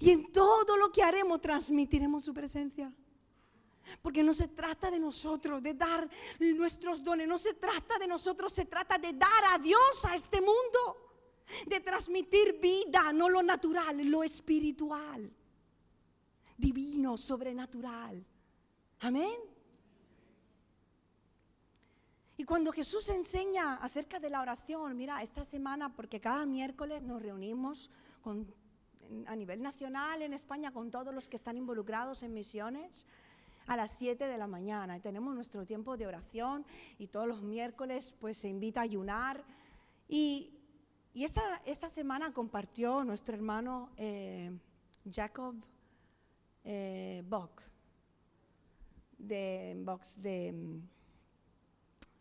Y 0.00 0.10
en 0.10 0.32
todo 0.32 0.76
lo 0.76 0.90
que 0.90 1.02
haremos 1.02 1.40
transmitiremos 1.40 2.24
su 2.24 2.32
presencia. 2.32 2.92
Porque 4.00 4.22
no 4.22 4.32
se 4.32 4.48
trata 4.48 4.90
de 4.90 4.98
nosotros, 4.98 5.62
de 5.62 5.74
dar 5.74 6.08
nuestros 6.38 7.02
dones, 7.02 7.26
no 7.26 7.38
se 7.38 7.54
trata 7.54 7.98
de 7.98 8.06
nosotros, 8.06 8.52
se 8.52 8.66
trata 8.66 8.98
de 8.98 9.12
dar 9.12 9.44
a 9.52 9.58
Dios 9.58 10.04
a 10.04 10.14
este 10.14 10.40
mundo, 10.40 11.10
de 11.66 11.80
transmitir 11.80 12.58
vida, 12.60 13.12
no 13.12 13.28
lo 13.28 13.42
natural, 13.42 14.04
lo 14.08 14.22
espiritual, 14.22 15.30
divino, 16.56 17.16
sobrenatural. 17.16 18.24
Amén. 19.00 19.52
Y 22.36 22.44
cuando 22.44 22.72
Jesús 22.72 23.08
enseña 23.10 23.76
acerca 23.76 24.18
de 24.18 24.30
la 24.30 24.40
oración, 24.40 24.96
mira, 24.96 25.22
esta 25.22 25.44
semana, 25.44 25.94
porque 25.94 26.20
cada 26.20 26.46
miércoles 26.46 27.02
nos 27.02 27.20
reunimos 27.20 27.90
a 29.26 29.36
nivel 29.36 29.62
nacional 29.62 30.22
en 30.22 30.32
España 30.32 30.72
con 30.72 30.90
todos 30.90 31.14
los 31.14 31.28
que 31.28 31.36
están 31.36 31.56
involucrados 31.56 32.22
en 32.22 32.32
misiones 32.32 33.04
a 33.66 33.76
las 33.76 33.92
7 33.92 34.26
de 34.26 34.38
la 34.38 34.46
mañana. 34.46 34.96
Y 34.96 35.00
tenemos 35.00 35.34
nuestro 35.34 35.64
tiempo 35.64 35.96
de 35.96 36.06
oración 36.06 36.64
y 36.98 37.08
todos 37.08 37.26
los 37.26 37.42
miércoles 37.42 38.14
pues 38.20 38.38
se 38.38 38.48
invita 38.48 38.80
a 38.80 38.84
ayunar. 38.84 39.44
Y, 40.08 40.58
esta, 41.14 41.88
semana 41.90 42.32
compartió 42.32 43.04
nuestro 43.04 43.34
hermano 43.34 43.90
eh, 43.98 44.50
Jacob 45.10 45.54
eh, 46.64 47.22
Bock, 47.28 47.62
de, 49.18 49.74
Box 49.84 50.22
de 50.22 50.80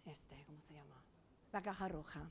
este, 0.06 0.44
¿cómo 0.46 0.60
se 0.60 0.74
llama? 0.74 1.02
La 1.54 1.62
caja 1.62 1.88
roja. 1.88 2.30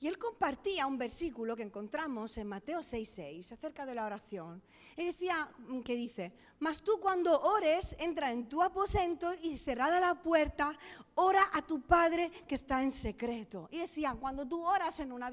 Y 0.00 0.08
él 0.08 0.18
compartía 0.18 0.86
un 0.86 0.98
versículo 0.98 1.56
que 1.56 1.62
encontramos 1.62 2.36
en 2.36 2.46
Mateo 2.46 2.80
6:6 2.80 3.52
acerca 3.52 3.86
de 3.86 3.94
la 3.94 4.04
oración. 4.04 4.62
Él 4.96 5.06
decía 5.06 5.48
mm, 5.58 5.80
que 5.80 5.96
dice, 5.96 6.32
"Mas 6.58 6.82
tú 6.82 7.00
cuando 7.00 7.40
ores, 7.40 7.96
entra 7.98 8.30
en 8.30 8.48
tu 8.48 8.62
aposento 8.62 9.32
y 9.42 9.56
cerrada 9.58 9.98
la 10.00 10.22
puerta, 10.22 10.76
ora 11.14 11.42
a 11.52 11.62
tu 11.62 11.80
Padre 11.80 12.30
que 12.46 12.54
está 12.54 12.82
en 12.82 12.90
secreto." 12.90 13.68
Y 13.70 13.78
decía, 13.78 14.14
cuando 14.14 14.46
tú 14.46 14.62
oras 14.62 15.00
en 15.00 15.12
una 15.12 15.30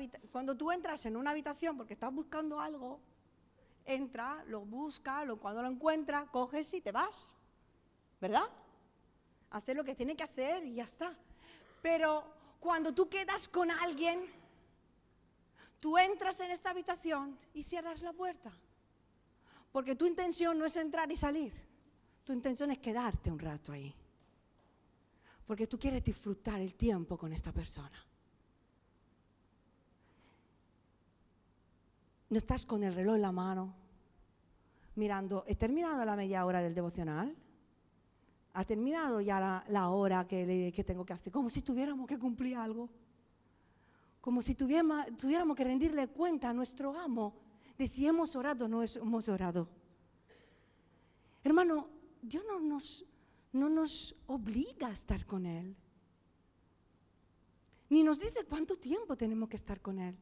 entras 0.74 1.06
en 1.06 1.18
una 1.18 1.32
habitación 1.32 1.78
porque 1.78 1.94
estás 1.94 2.14
buscando 2.14 2.60
algo, 2.60 3.00
entra, 3.86 4.44
lo 4.48 4.62
busca, 4.62 5.26
lo, 5.26 5.38
cuando 5.38 5.62
lo 5.62 5.70
encuentra, 5.70 6.26
coges 6.32 6.74
y 6.74 6.82
te 6.82 6.92
vas. 6.92 7.36
¿Verdad? 8.22 8.50
hacer 9.54 9.78
lo 9.78 9.84
que 9.84 9.96
tiene 9.96 10.16
que 10.16 10.24
hacer 10.24 10.66
y 10.66 10.76
ya 10.76 10.84
está. 10.84 11.16
Pero 11.82 12.26
cuando 12.60 12.94
tú 12.94 13.08
quedas 13.08 13.48
con 13.48 13.72
alguien, 13.72 14.26
tú 15.84 15.98
entras 15.98 16.40
en 16.40 16.50
esta 16.50 16.70
habitación 16.70 17.38
y 17.54 17.62
cierras 17.62 18.02
la 18.02 18.14
puerta. 18.14 18.50
Porque 19.70 19.98
tu 19.98 20.06
intención 20.06 20.58
no 20.58 20.64
es 20.64 20.78
entrar 20.78 21.12
y 21.12 21.18
salir. 21.18 21.52
Tu 22.24 22.32
intención 22.32 22.72
es 22.72 22.78
quedarte 22.78 23.30
un 23.30 23.38
rato 23.38 23.74
ahí. 23.74 23.94
Porque 25.46 25.68
tú 25.68 25.78
quieres 25.78 26.02
disfrutar 26.02 26.62
el 26.62 26.76
tiempo 26.76 27.18
con 27.18 27.34
esta 27.34 27.52
persona. 27.52 28.02
No 32.30 32.38
estás 32.38 32.66
con 32.66 32.82
el 32.82 32.96
reloj 32.96 33.16
en 33.16 33.22
la 33.22 33.34
mano, 33.34 33.76
mirando, 34.96 35.44
he 35.48 35.56
terminado 35.56 36.06
la 36.06 36.16
media 36.16 36.46
hora 36.46 36.62
del 36.62 36.74
devocional, 36.74 37.36
ha 38.54 38.64
terminado 38.64 39.20
ya 39.20 39.66
la, 39.68 39.90
hora 39.90 40.26
que, 40.26 40.84
tengo 40.88 41.06
que 41.06 41.12
hacer, 41.12 41.34
como 41.34 41.50
si 41.50 41.62
tuviéramos 41.62 42.08
que 42.08 42.18
cumplir 42.18 42.56
algo, 42.56 42.90
como 44.24 44.42
si 44.42 44.56
tuviéramos, 44.56 45.06
que 45.54 45.66
rendirle 45.66 46.08
cuenta 46.08 46.50
a 46.50 46.54
nuestro 46.54 46.98
amo 46.98 47.36
de 47.78 47.86
si 47.86 48.08
hemos 48.08 48.38
orado 48.38 48.66
o 48.66 48.68
no 48.70 48.82
hemos 48.82 49.28
orado. 49.28 49.68
Hermano, 51.44 51.90
Dios 52.22 52.46
no 52.48 52.58
nos, 52.62 53.06
no 53.52 53.68
nos 53.68 54.16
obliga 54.28 54.88
a 54.88 54.94
estar 54.94 55.26
con 55.26 55.46
Él, 55.46 55.76
ni 57.90 58.02
nos 58.02 58.18
dice 58.18 58.46
cuánto 58.46 58.78
tiempo 58.78 59.18
tenemos 59.18 59.50
que 59.50 59.58
estar 59.58 59.82
con 59.82 60.00
Él. 60.00 60.16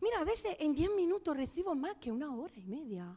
Mira, 0.00 0.20
a 0.20 0.24
veces 0.24 0.56
en 0.58 0.74
10 0.74 0.96
minutos 0.96 1.36
recibo 1.36 1.74
más 1.74 1.96
que 1.96 2.10
una 2.10 2.34
hora 2.34 2.54
y 2.56 2.64
media. 2.64 3.14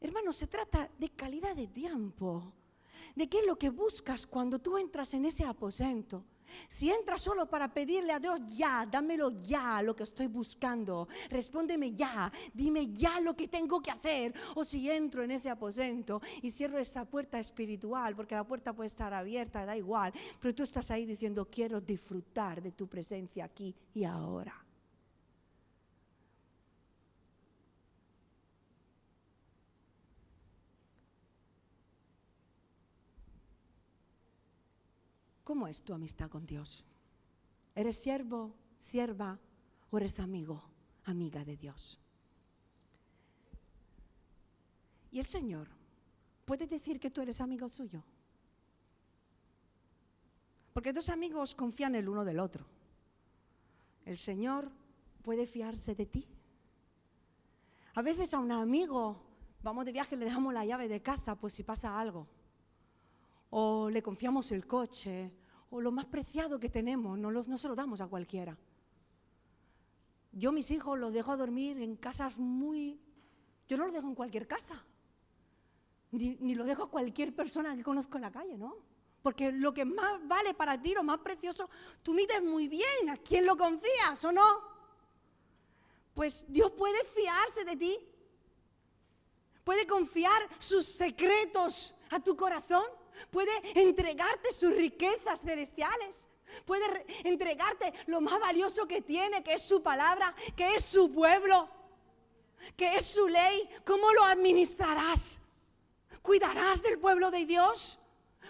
Hermano, 0.00 0.32
se 0.32 0.48
trata 0.48 0.90
de 0.98 1.10
calidad 1.10 1.54
de 1.54 1.68
tiempo 1.68 2.52
de 3.14 3.28
qué 3.28 3.38
es 3.38 3.46
lo 3.46 3.56
que 3.56 3.70
buscas 3.70 4.26
cuando 4.26 4.58
tú 4.58 4.76
entras 4.78 5.14
en 5.14 5.26
ese 5.26 5.44
aposento. 5.44 6.24
Si 6.68 6.90
entras 6.90 7.22
solo 7.22 7.48
para 7.48 7.72
pedirle 7.72 8.12
a 8.12 8.18
Dios, 8.18 8.40
ya, 8.46 8.86
dámelo 8.90 9.30
ya 9.42 9.82
lo 9.82 9.94
que 9.94 10.02
estoy 10.02 10.26
buscando, 10.26 11.08
respóndeme 11.30 11.92
ya, 11.92 12.30
dime 12.52 12.92
ya 12.92 13.20
lo 13.20 13.34
que 13.34 13.48
tengo 13.48 13.80
que 13.80 13.90
hacer. 13.90 14.34
O 14.54 14.64
si 14.64 14.90
entro 14.90 15.22
en 15.22 15.30
ese 15.30 15.50
aposento 15.50 16.20
y 16.42 16.50
cierro 16.50 16.78
esa 16.78 17.04
puerta 17.04 17.38
espiritual, 17.38 18.14
porque 18.14 18.34
la 18.34 18.44
puerta 18.44 18.72
puede 18.72 18.88
estar 18.88 19.12
abierta, 19.12 19.64
da 19.64 19.76
igual, 19.76 20.12
pero 20.40 20.54
tú 20.54 20.62
estás 20.62 20.90
ahí 20.90 21.04
diciendo, 21.04 21.48
quiero 21.50 21.80
disfrutar 21.80 22.62
de 22.62 22.72
tu 22.72 22.86
presencia 22.86 23.44
aquí 23.44 23.74
y 23.94 24.04
ahora. 24.04 24.67
¿Cómo 35.48 35.66
es 35.66 35.82
tu 35.82 35.94
amistad 35.94 36.28
con 36.28 36.44
Dios? 36.44 36.84
¿Eres 37.74 37.96
siervo, 37.96 38.54
sierva 38.76 39.38
o 39.90 39.96
eres 39.96 40.20
amigo, 40.20 40.62
amiga 41.06 41.42
de 41.42 41.56
Dios? 41.56 41.98
Y 45.10 45.18
el 45.18 45.24
Señor 45.24 45.68
puede 46.44 46.66
decir 46.66 47.00
que 47.00 47.10
tú 47.10 47.22
eres 47.22 47.40
amigo 47.40 47.66
suyo. 47.66 48.04
Porque 50.74 50.92
dos 50.92 51.08
amigos 51.08 51.54
confían 51.54 51.94
el 51.94 52.10
uno 52.10 52.26
del 52.26 52.40
otro. 52.40 52.66
El 54.04 54.18
Señor 54.18 54.70
puede 55.22 55.46
fiarse 55.46 55.94
de 55.94 56.04
ti. 56.04 56.28
A 57.94 58.02
veces 58.02 58.34
a 58.34 58.38
un 58.38 58.52
amigo, 58.52 59.16
vamos 59.62 59.86
de 59.86 59.92
viaje, 59.92 60.14
le 60.14 60.26
damos 60.26 60.52
la 60.52 60.66
llave 60.66 60.88
de 60.88 61.00
casa, 61.00 61.36
pues 61.36 61.54
si 61.54 61.62
pasa 61.62 61.98
algo 61.98 62.26
o 63.50 63.88
le 63.90 64.02
confiamos 64.02 64.52
el 64.52 64.66
coche, 64.66 65.32
o 65.70 65.80
lo 65.80 65.92
más 65.92 66.06
preciado 66.06 66.58
que 66.58 66.68
tenemos, 66.68 67.18
no, 67.18 67.30
no 67.30 67.58
se 67.58 67.68
lo 67.68 67.74
damos 67.74 68.00
a 68.00 68.06
cualquiera. 68.06 68.56
Yo 70.32 70.52
mis 70.52 70.70
hijos 70.70 70.98
los 70.98 71.12
dejo 71.12 71.36
dormir 71.36 71.80
en 71.80 71.96
casas 71.96 72.38
muy... 72.38 73.00
Yo 73.66 73.76
no 73.76 73.84
los 73.84 73.92
dejo 73.92 74.08
en 74.08 74.14
cualquier 74.14 74.46
casa, 74.46 74.82
ni, 76.10 76.36
ni 76.40 76.54
lo 76.54 76.64
dejo 76.64 76.84
a 76.84 76.90
cualquier 76.90 77.34
persona 77.34 77.76
que 77.76 77.82
conozco 77.82 78.16
en 78.16 78.22
la 78.22 78.32
calle, 78.32 78.56
¿no? 78.56 78.76
Porque 79.22 79.52
lo 79.52 79.74
que 79.74 79.84
más 79.84 80.26
vale 80.26 80.54
para 80.54 80.80
ti, 80.80 80.94
lo 80.94 81.02
más 81.02 81.18
precioso, 81.18 81.68
tú 82.02 82.14
mides 82.14 82.42
muy 82.42 82.68
bien 82.68 83.10
a 83.10 83.16
quién 83.16 83.44
lo 83.44 83.56
confías 83.56 84.24
o 84.24 84.32
no. 84.32 84.62
Pues 86.14 86.46
Dios 86.48 86.70
puede 86.72 87.04
fiarse 87.04 87.64
de 87.64 87.76
ti. 87.76 87.98
Puede 89.64 89.86
confiar 89.86 90.48
sus 90.58 90.86
secretos 90.86 91.94
a 92.10 92.20
tu 92.20 92.36
corazón 92.36 92.84
puede 93.30 93.52
entregarte 93.80 94.52
sus 94.52 94.72
riquezas 94.74 95.40
celestiales, 95.40 96.28
puede 96.64 96.84
entregarte 97.24 97.92
lo 98.06 98.20
más 98.20 98.38
valioso 98.40 98.86
que 98.86 99.02
tiene, 99.02 99.42
que 99.42 99.54
es 99.54 99.62
su 99.62 99.82
palabra, 99.82 100.34
que 100.56 100.74
es 100.74 100.84
su 100.84 101.12
pueblo, 101.12 101.68
que 102.76 102.96
es 102.96 103.04
su 103.04 103.28
ley. 103.28 103.68
¿Cómo 103.84 104.12
lo 104.12 104.24
administrarás? 104.24 105.40
¿Cuidarás 106.22 106.82
del 106.82 106.98
pueblo 106.98 107.30
de 107.30 107.44
Dios? 107.44 107.98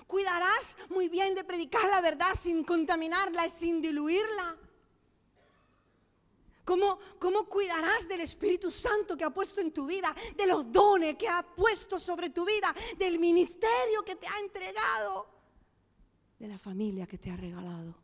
¿Cuidarás 0.06 0.76
muy 0.88 1.08
bien 1.08 1.34
de 1.34 1.44
predicar 1.44 1.88
la 1.88 2.00
verdad 2.00 2.34
sin 2.34 2.64
contaminarla 2.64 3.46
y 3.46 3.50
sin 3.50 3.80
diluirla? 3.80 4.56
¿Cómo, 6.68 7.48
cuidarás 7.48 8.06
del 8.06 8.20
Espíritu 8.20 8.70
Santo 8.70 9.16
que 9.16 9.24
ha 9.24 9.30
puesto 9.30 9.62
en 9.62 9.72
tu 9.72 9.86
vida, 9.86 10.14
de 10.36 10.46
los 10.46 10.70
dones 10.70 11.14
que 11.14 11.26
ha 11.26 11.42
puesto 11.42 11.98
sobre 11.98 12.28
tu 12.28 12.44
vida, 12.44 12.74
del 12.98 13.18
ministerio 13.18 14.04
que 14.04 14.16
te 14.16 14.26
ha 14.26 14.38
entregado, 14.38 15.26
de 16.38 16.46
la 16.46 16.58
familia 16.58 17.06
que 17.06 17.16
te 17.16 17.30
ha 17.30 17.36
regalado? 17.38 17.94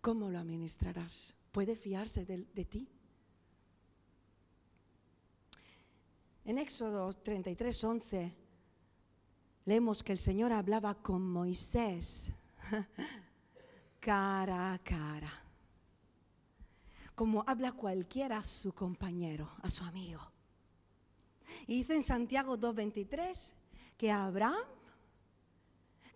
¿Cómo 0.00 0.30
lo 0.30 0.38
administrarás? 0.38 1.34
¿Puede 1.52 1.76
fiarse 1.76 2.24
de, 2.24 2.46
de 2.54 2.64
ti? 2.64 2.88
En 6.46 6.56
Éxodo 6.56 7.12
33, 7.12 7.84
11 7.84 8.32
leemos 9.66 10.02
que 10.02 10.12
el 10.12 10.18
Señor 10.18 10.50
hablaba 10.50 10.94
con 10.94 11.20
Moisés 11.30 12.32
cara 14.02 14.72
a 14.72 14.78
cara. 14.80 15.32
Como 17.14 17.44
habla 17.46 17.72
cualquiera 17.72 18.38
a 18.38 18.44
su 18.44 18.72
compañero, 18.72 19.48
a 19.62 19.68
su 19.68 19.84
amigo. 19.84 20.20
Y 21.68 21.76
dice 21.76 21.94
en 21.94 22.02
Santiago 22.02 22.58
2.23 22.58 23.54
que 23.96 24.10
Abraham 24.10 24.66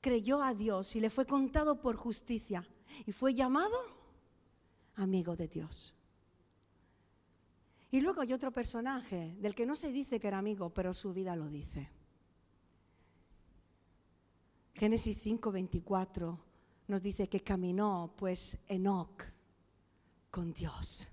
creyó 0.01 0.42
a 0.42 0.53
Dios 0.53 0.96
y 0.96 1.01
le 1.01 1.11
fue 1.11 1.27
contado 1.27 1.81
por 1.81 1.96
justicia 1.96 2.66
y 3.07 3.12
fue 3.12 3.35
llamado 3.35 3.77
amigo 4.96 5.37
de 5.37 5.46
Dios. 5.46 5.94
Y 7.90 8.01
luego 8.01 8.22
hay 8.22 8.33
otro 8.33 8.51
personaje 8.51 9.37
del 9.38 9.55
que 9.55 9.64
no 9.64 9.77
se 9.77 9.92
dice 9.92 10.18
que 10.18 10.27
era 10.27 10.38
amigo, 10.38 10.70
pero 10.70 10.92
su 10.92 11.12
vida 11.12 11.37
lo 11.37 11.49
dice. 11.49 11.88
Génesis 14.75 15.25
5:24 15.25 16.46
nos 16.88 17.03
dice 17.03 17.29
que 17.29 17.40
caminó 17.42 18.12
pues 18.16 18.59
Enoch 18.68 19.25
con 20.31 20.53
Dios 20.53 21.09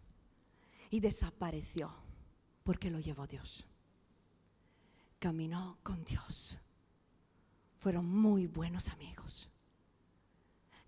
y 0.89 0.99
desapareció 0.99 1.91
porque 2.63 2.89
lo 2.89 2.99
llevó 2.99 3.25
Dios. 3.27 3.65
Caminó 5.19 5.77
con 5.83 6.03
Dios. 6.03 6.57
fueron 7.77 8.05
muy 8.05 8.47
buenos 8.47 8.89
amigos. 8.89 9.49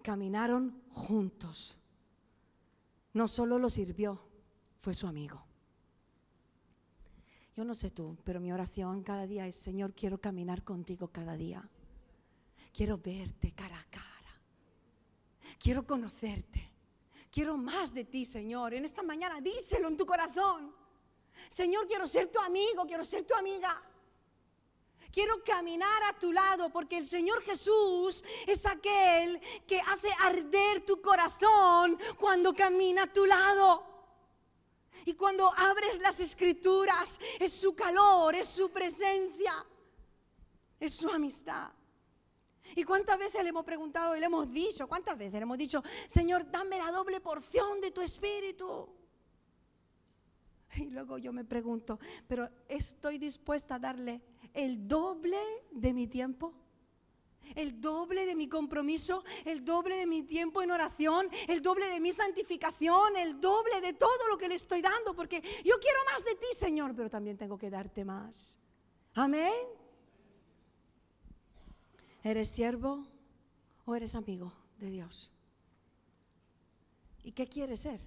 Caminaron 0.02 0.82
juntos. 0.92 1.78
No 3.14 3.28
solo 3.28 3.60
lo 3.60 3.70
sirvió, 3.70 4.22
fue 4.80 4.94
su 4.94 5.08
amigo. 5.08 5.44
Yo 7.54 7.66
no 7.66 7.74
sé 7.74 7.90
tú, 7.90 8.18
pero 8.24 8.40
mi 8.40 8.52
oración 8.52 9.04
cada 9.04 9.26
día 9.26 9.48
es, 9.48 9.56
Señor, 9.56 9.94
quiero 9.94 10.20
caminar 10.20 10.64
contigo 10.64 11.08
cada 11.08 11.36
día. 11.36 11.68
Quiero 12.74 12.98
verte 12.98 13.52
cara 13.54 13.80
a 13.80 13.86
cara. 13.86 14.15
Quiero 15.60 15.86
conocerte. 15.86 16.72
Quiero 17.32 17.58
más 17.58 17.94
de 17.94 18.06
ti, 18.06 18.26
Señor. 18.26 18.74
En 18.74 18.86
esta 18.86 19.04
mañana 19.04 19.42
díselo 19.42 19.88
en 19.88 19.98
tu 19.98 20.06
corazón. 20.06 20.74
Señor, 21.50 21.86
quiero 21.88 22.06
ser 22.06 22.32
tu 22.32 22.40
amigo, 22.40 22.86
quiero 22.88 23.04
ser 23.04 23.24
tu 23.24 23.34
amiga. 23.34 23.82
Quiero 25.12 25.44
caminar 25.44 26.04
a 26.04 26.20
tu 26.20 26.34
lado 26.34 26.70
porque 26.70 26.98
el 26.98 27.08
Señor 27.08 27.42
Jesús 27.42 28.24
es 28.48 28.66
aquel 28.66 29.40
que 29.66 29.80
hace 29.80 30.10
arder 30.22 30.86
tu 30.86 31.02
corazón 31.02 31.98
cuando 32.18 32.54
camina 32.54 33.04
a 33.04 33.14
tu 33.14 33.26
lado. 33.26 33.96
Y 35.06 35.14
cuando 35.14 35.52
abres 35.58 36.00
las 36.00 36.20
escrituras, 36.20 37.20
es 37.40 37.52
su 37.52 37.76
calor, 37.76 38.36
es 38.36 38.48
su 38.48 38.70
presencia, 38.72 39.66
es 40.80 40.94
su 40.94 41.10
amistad. 41.10 41.72
¿Y 42.76 42.84
cuántas 42.84 43.20
veces 43.20 43.44
le 43.44 43.50
hemos 43.50 43.64
preguntado 43.64 44.16
y 44.16 44.20
le 44.20 44.26
hemos 44.26 44.50
dicho, 44.52 44.88
cuántas 44.88 45.18
veces 45.18 45.34
le 45.34 45.42
hemos 45.42 45.58
dicho, 45.58 45.84
Señor, 46.08 46.50
dame 46.50 46.78
la 46.78 46.92
doble 46.92 47.20
porción 47.22 47.80
de 47.82 47.92
tu 47.92 48.02
espíritu? 48.02 48.90
Y 50.78 50.86
luego 50.86 51.18
yo 51.18 51.32
me 51.32 51.46
pregunto, 51.46 52.00
pero 52.28 52.50
¿estoy 52.68 53.18
dispuesta 53.18 53.76
a 53.76 53.80
darle 53.80 54.22
el 54.54 54.88
doble 54.88 55.40
de 55.72 55.94
mi 55.94 56.08
tiempo? 56.08 56.54
el 57.54 57.80
doble 57.80 58.26
de 58.26 58.36
mi 58.36 58.48
compromiso, 58.48 59.24
el 59.46 59.64
doble 59.64 59.98
de 59.98 60.08
mi 60.08 60.24
tiempo 60.24 60.64
en 60.64 60.72
oración, 60.72 61.30
el 61.48 61.62
doble 61.62 61.88
de 61.88 62.00
mi 62.00 62.12
santificación, 62.12 63.16
el 63.18 63.40
doble 63.40 63.82
de 63.82 63.94
todo 63.94 64.28
lo 64.30 64.38
que 64.38 64.48
le 64.48 64.56
estoy 64.56 64.82
dando, 64.82 65.14
porque 65.14 65.42
yo 65.64 65.80
quiero 65.80 66.00
más 66.12 66.26
de 66.26 66.36
ti, 66.36 66.48
Señor, 66.56 66.96
pero 66.96 67.10
también 67.10 67.38
tengo 67.38 67.58
que 67.58 67.70
darte 67.70 68.04
más. 68.04 68.58
Amén. 69.14 69.85
¿Eres 72.26 72.48
siervo 72.48 73.06
o 73.86 73.96
eres 73.96 74.16
amigo 74.16 74.52
de 74.80 74.90
Dios? 74.90 75.30
¿Y 77.24 77.34
qué 77.34 77.46
quieres 77.48 77.82
ser? 77.82 78.02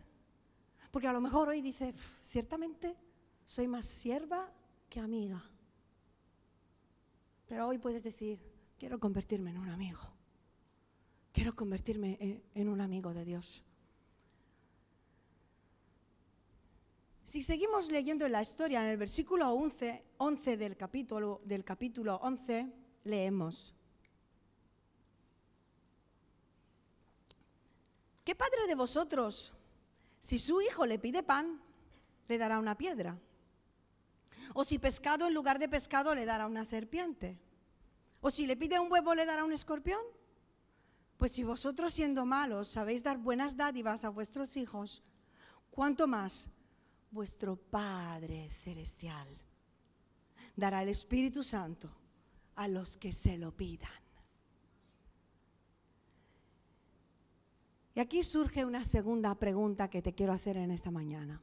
Porque 0.91 1.07
a 1.07 1.13
lo 1.13 1.21
mejor 1.21 1.49
hoy 1.49 1.63
dice, 1.63 1.95
ciertamente 2.21 2.97
soy 3.45 3.69
más 3.69 3.87
sierva 3.87 4.53
que 4.91 4.99
amiga. 4.99 5.41
Pero 7.47 7.69
hoy 7.69 7.79
puedes 7.79 8.03
decir, 8.03 8.41
quiero 8.77 8.99
convertirme 8.99 9.51
en 9.51 9.59
un 9.59 9.69
amigo. 9.69 10.01
Quiero 11.33 11.55
convertirme 11.55 12.43
en, 12.57 12.69
un 12.69 12.81
amigo 12.81 13.15
de 13.15 13.25
Dios. 13.25 13.63
Si 17.23 17.41
seguimos 17.41 17.89
leyendo 17.89 18.27
la 18.27 18.43
historia, 18.43 18.83
en 18.83 18.89
el 18.91 18.97
versículo 18.97 19.49
11, 19.53 20.05
11 20.17 20.57
del, 20.57 20.77
capítulo, 20.77 21.41
del 21.45 21.65
capítulo 21.65 22.17
11, 22.17 22.73
leemos. 23.05 23.78
¿Qué 28.29 28.35
padre 28.35 28.67
de 28.67 28.75
vosotros, 28.75 29.55
si 30.21 30.39
su 30.39 30.61
hijo 30.61 30.85
le 30.85 30.99
pide 30.99 31.23
pan, 31.23 31.63
le 32.29 32.37
dará 32.37 32.59
una 32.59 32.77
piedra? 32.77 33.19
O 34.53 34.65
si 34.65 34.79
pescado 34.79 35.27
en 35.27 35.33
lugar 35.33 35.59
de 35.59 35.67
pescado 35.67 36.15
le 36.15 36.27
dará 36.27 36.47
una 36.47 36.67
serpiente. 36.67 37.39
¿O 38.21 38.29
si 38.29 38.47
le 38.47 38.55
pide 38.55 38.79
un 38.79 38.93
huevo 38.93 39.15
le 39.15 39.25
dará 39.25 39.45
un 39.45 39.55
escorpión? 39.55 40.03
Pues 41.17 41.33
si 41.33 41.43
vosotros 41.43 41.95
siendo 41.95 42.27
malos 42.27 42.69
sabéis 42.69 43.03
dar 43.03 43.17
buenas 43.17 43.57
dádivas 43.57 44.05
a 44.05 44.11
vuestros 44.11 44.59
hijos, 44.59 45.03
¿cuánto 45.71 46.07
más 46.07 46.51
vuestro 47.11 47.57
Padre 47.57 48.51
Celestial 48.51 49.27
dará 50.55 50.83
el 50.83 50.91
Espíritu 50.91 51.43
Santo 51.43 51.91
a 52.57 52.69
los 52.69 52.99
que 52.99 53.11
se 53.11 53.39
lo 53.39 53.57
pidan? 53.57 54.08
Y 57.99 58.01
aquí 58.01 58.23
surge 58.23 58.65
una 58.65 58.85
segunda 58.85 59.35
pregunta 59.35 59.91
que 59.91 60.01
te 60.01 60.15
quiero 60.15 60.33
hacer 60.33 60.57
en 60.57 60.71
esta 60.71 60.93
mañana. 60.93 61.43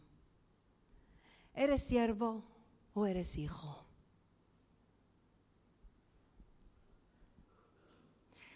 ¿Eres 1.53 1.83
siervo 1.83 2.45
o 2.93 3.05
eres 3.05 3.35
hijo? 3.35 3.85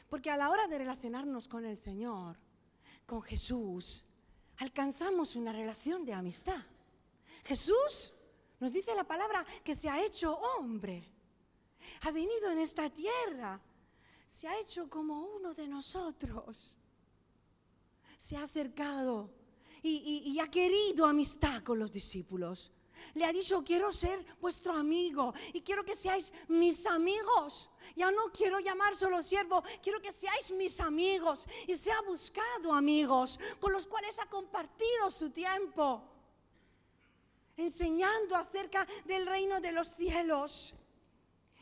Porque 0.10 0.32
a 0.32 0.38
la 0.38 0.50
hora 0.50 0.66
de 0.70 0.78
relacionarnos 0.78 1.50
con 1.50 1.66
el 1.66 1.78
Señor, 1.78 2.38
con 3.06 3.22
Jesús, 3.22 4.06
alcanzamos 4.60 5.36
una 5.36 5.52
relación 5.52 6.06
de 6.06 6.14
amistad. 6.14 6.64
Jesús 7.44 8.14
nos 8.62 8.72
dice 8.72 8.96
la 8.96 9.04
palabra 9.04 9.46
que 9.62 9.76
se 9.76 9.90
ha 9.90 10.02
hecho 10.02 10.38
hombre. 10.38 11.04
Ha 12.04 12.12
venido 12.12 12.50
en 12.50 12.60
esta 12.60 12.90
tierra. 12.90 13.60
Se 14.26 14.48
ha 14.48 14.58
hecho 14.58 14.90
como 14.90 15.20
uno 15.20 15.54
de 15.54 15.68
nosotros. 15.68 16.79
Se 18.20 18.36
ha 18.36 18.44
acercado 18.44 19.32
y, 19.82 20.38
ha 20.42 20.52
querido 20.52 21.06
amistad 21.06 21.64
con 21.64 21.80
los 21.80 21.90
discípulos. 21.90 22.70
Le 23.14 23.24
ha 23.24 23.32
dicho, 23.32 23.64
quiero 23.64 23.94
ser 23.94 24.26
vuestro 24.42 24.74
amigo 24.74 25.34
y 25.54 25.62
quiero 25.62 25.86
que 25.86 25.96
seáis 25.96 26.34
mis 26.50 26.86
amigos. 26.86 27.70
Ya 27.96 28.12
no 28.12 28.30
quiero 28.34 28.60
llamar 28.60 28.94
solo 28.94 29.24
siervo, 29.24 29.64
quiero 29.82 30.02
que 30.02 30.12
seáis 30.12 30.52
mis 30.52 30.82
amigos. 30.82 31.48
Y 31.66 31.78
se 31.78 31.94
ha 31.94 32.02
buscado 32.02 32.74
amigos 32.74 33.40
con 33.62 33.72
los 33.72 33.88
cuales 33.88 34.20
ha 34.20 34.26
compartido 34.26 35.10
su 35.10 35.30
tiempo, 35.30 36.04
enseñando 37.56 38.36
acerca 38.36 38.86
del 39.06 39.26
reino 39.28 39.62
de 39.62 39.72
los 39.72 39.96
cielos. 39.96 40.76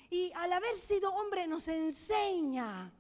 Y 0.10 0.32
al 0.34 0.52
haber 0.54 0.76
sido 0.76 1.14
hombre 1.14 1.46
nos 1.46 1.68
enseña, 1.68 2.92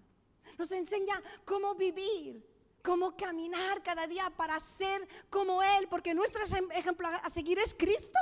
nos 0.59 0.71
enseña 0.71 1.19
cómo 1.43 1.73
vivir 1.73 2.56
cómo 2.87 3.17
caminar 3.17 3.83
cada 3.83 4.07
día 4.07 4.29
para 4.29 4.57
ser 4.61 5.05
como 5.29 5.61
Él, 5.61 5.89
porque 5.89 6.13
nuestro 6.13 6.41
ejemplo 6.71 7.09
a 7.09 7.29
seguir 7.29 7.59
es 7.59 7.73
Cristo. 7.73 8.17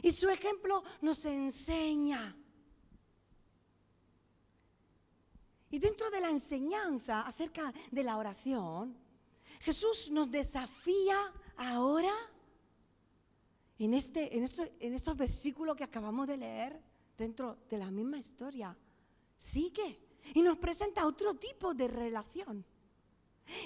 Y 0.00 0.10
su 0.10 0.30
ejemplo 0.30 0.82
nos 1.02 1.22
enseña. 1.26 2.34
Y 5.70 5.78
dentro 5.78 6.10
de 6.10 6.22
la 6.22 6.30
enseñanza 6.30 7.20
acerca 7.20 7.74
de 7.90 8.02
la 8.02 8.16
oración, 8.16 8.96
Jesús 9.60 10.10
nos 10.10 10.30
desafía 10.30 11.18
ahora, 11.58 12.14
en, 13.78 13.92
este, 13.92 14.34
en, 14.34 14.46
en 14.80 14.94
estos 14.94 15.14
versículos 15.14 15.76
que 15.76 15.84
acabamos 15.84 16.26
de 16.26 16.38
leer, 16.38 16.82
dentro 17.18 17.58
de 17.68 17.76
la 17.76 17.90
misma 17.90 18.16
historia, 18.16 18.74
sigue 19.36 19.98
y 20.32 20.40
nos 20.40 20.56
presenta 20.56 21.06
otro 21.06 21.34
tipo 21.34 21.74
de 21.74 21.86
relación. 21.86 22.64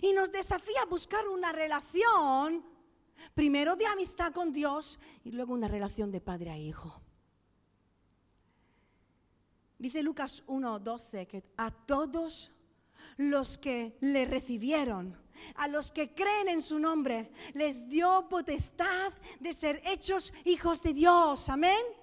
Y 0.00 0.12
nos 0.12 0.30
desafía 0.32 0.82
a 0.82 0.86
buscar 0.86 1.28
una 1.28 1.52
relación, 1.52 2.64
primero 3.34 3.76
de 3.76 3.86
amistad 3.86 4.32
con 4.32 4.52
Dios 4.52 4.98
y 5.24 5.30
luego 5.30 5.52
una 5.52 5.68
relación 5.68 6.10
de 6.10 6.20
padre 6.20 6.50
a 6.50 6.58
hijo. 6.58 7.00
Dice 9.78 10.02
Lucas 10.02 10.44
1:12 10.46 11.26
que 11.26 11.42
a 11.56 11.70
todos 11.70 12.52
los 13.16 13.58
que 13.58 13.96
le 14.00 14.24
recibieron, 14.24 15.20
a 15.56 15.66
los 15.66 15.90
que 15.90 16.14
creen 16.14 16.48
en 16.48 16.62
su 16.62 16.78
nombre, 16.78 17.32
les 17.54 17.88
dio 17.88 18.28
potestad 18.28 19.12
de 19.40 19.52
ser 19.52 19.82
hechos 19.84 20.32
hijos 20.44 20.82
de 20.82 20.94
Dios. 20.94 21.48
Amén 21.48 22.01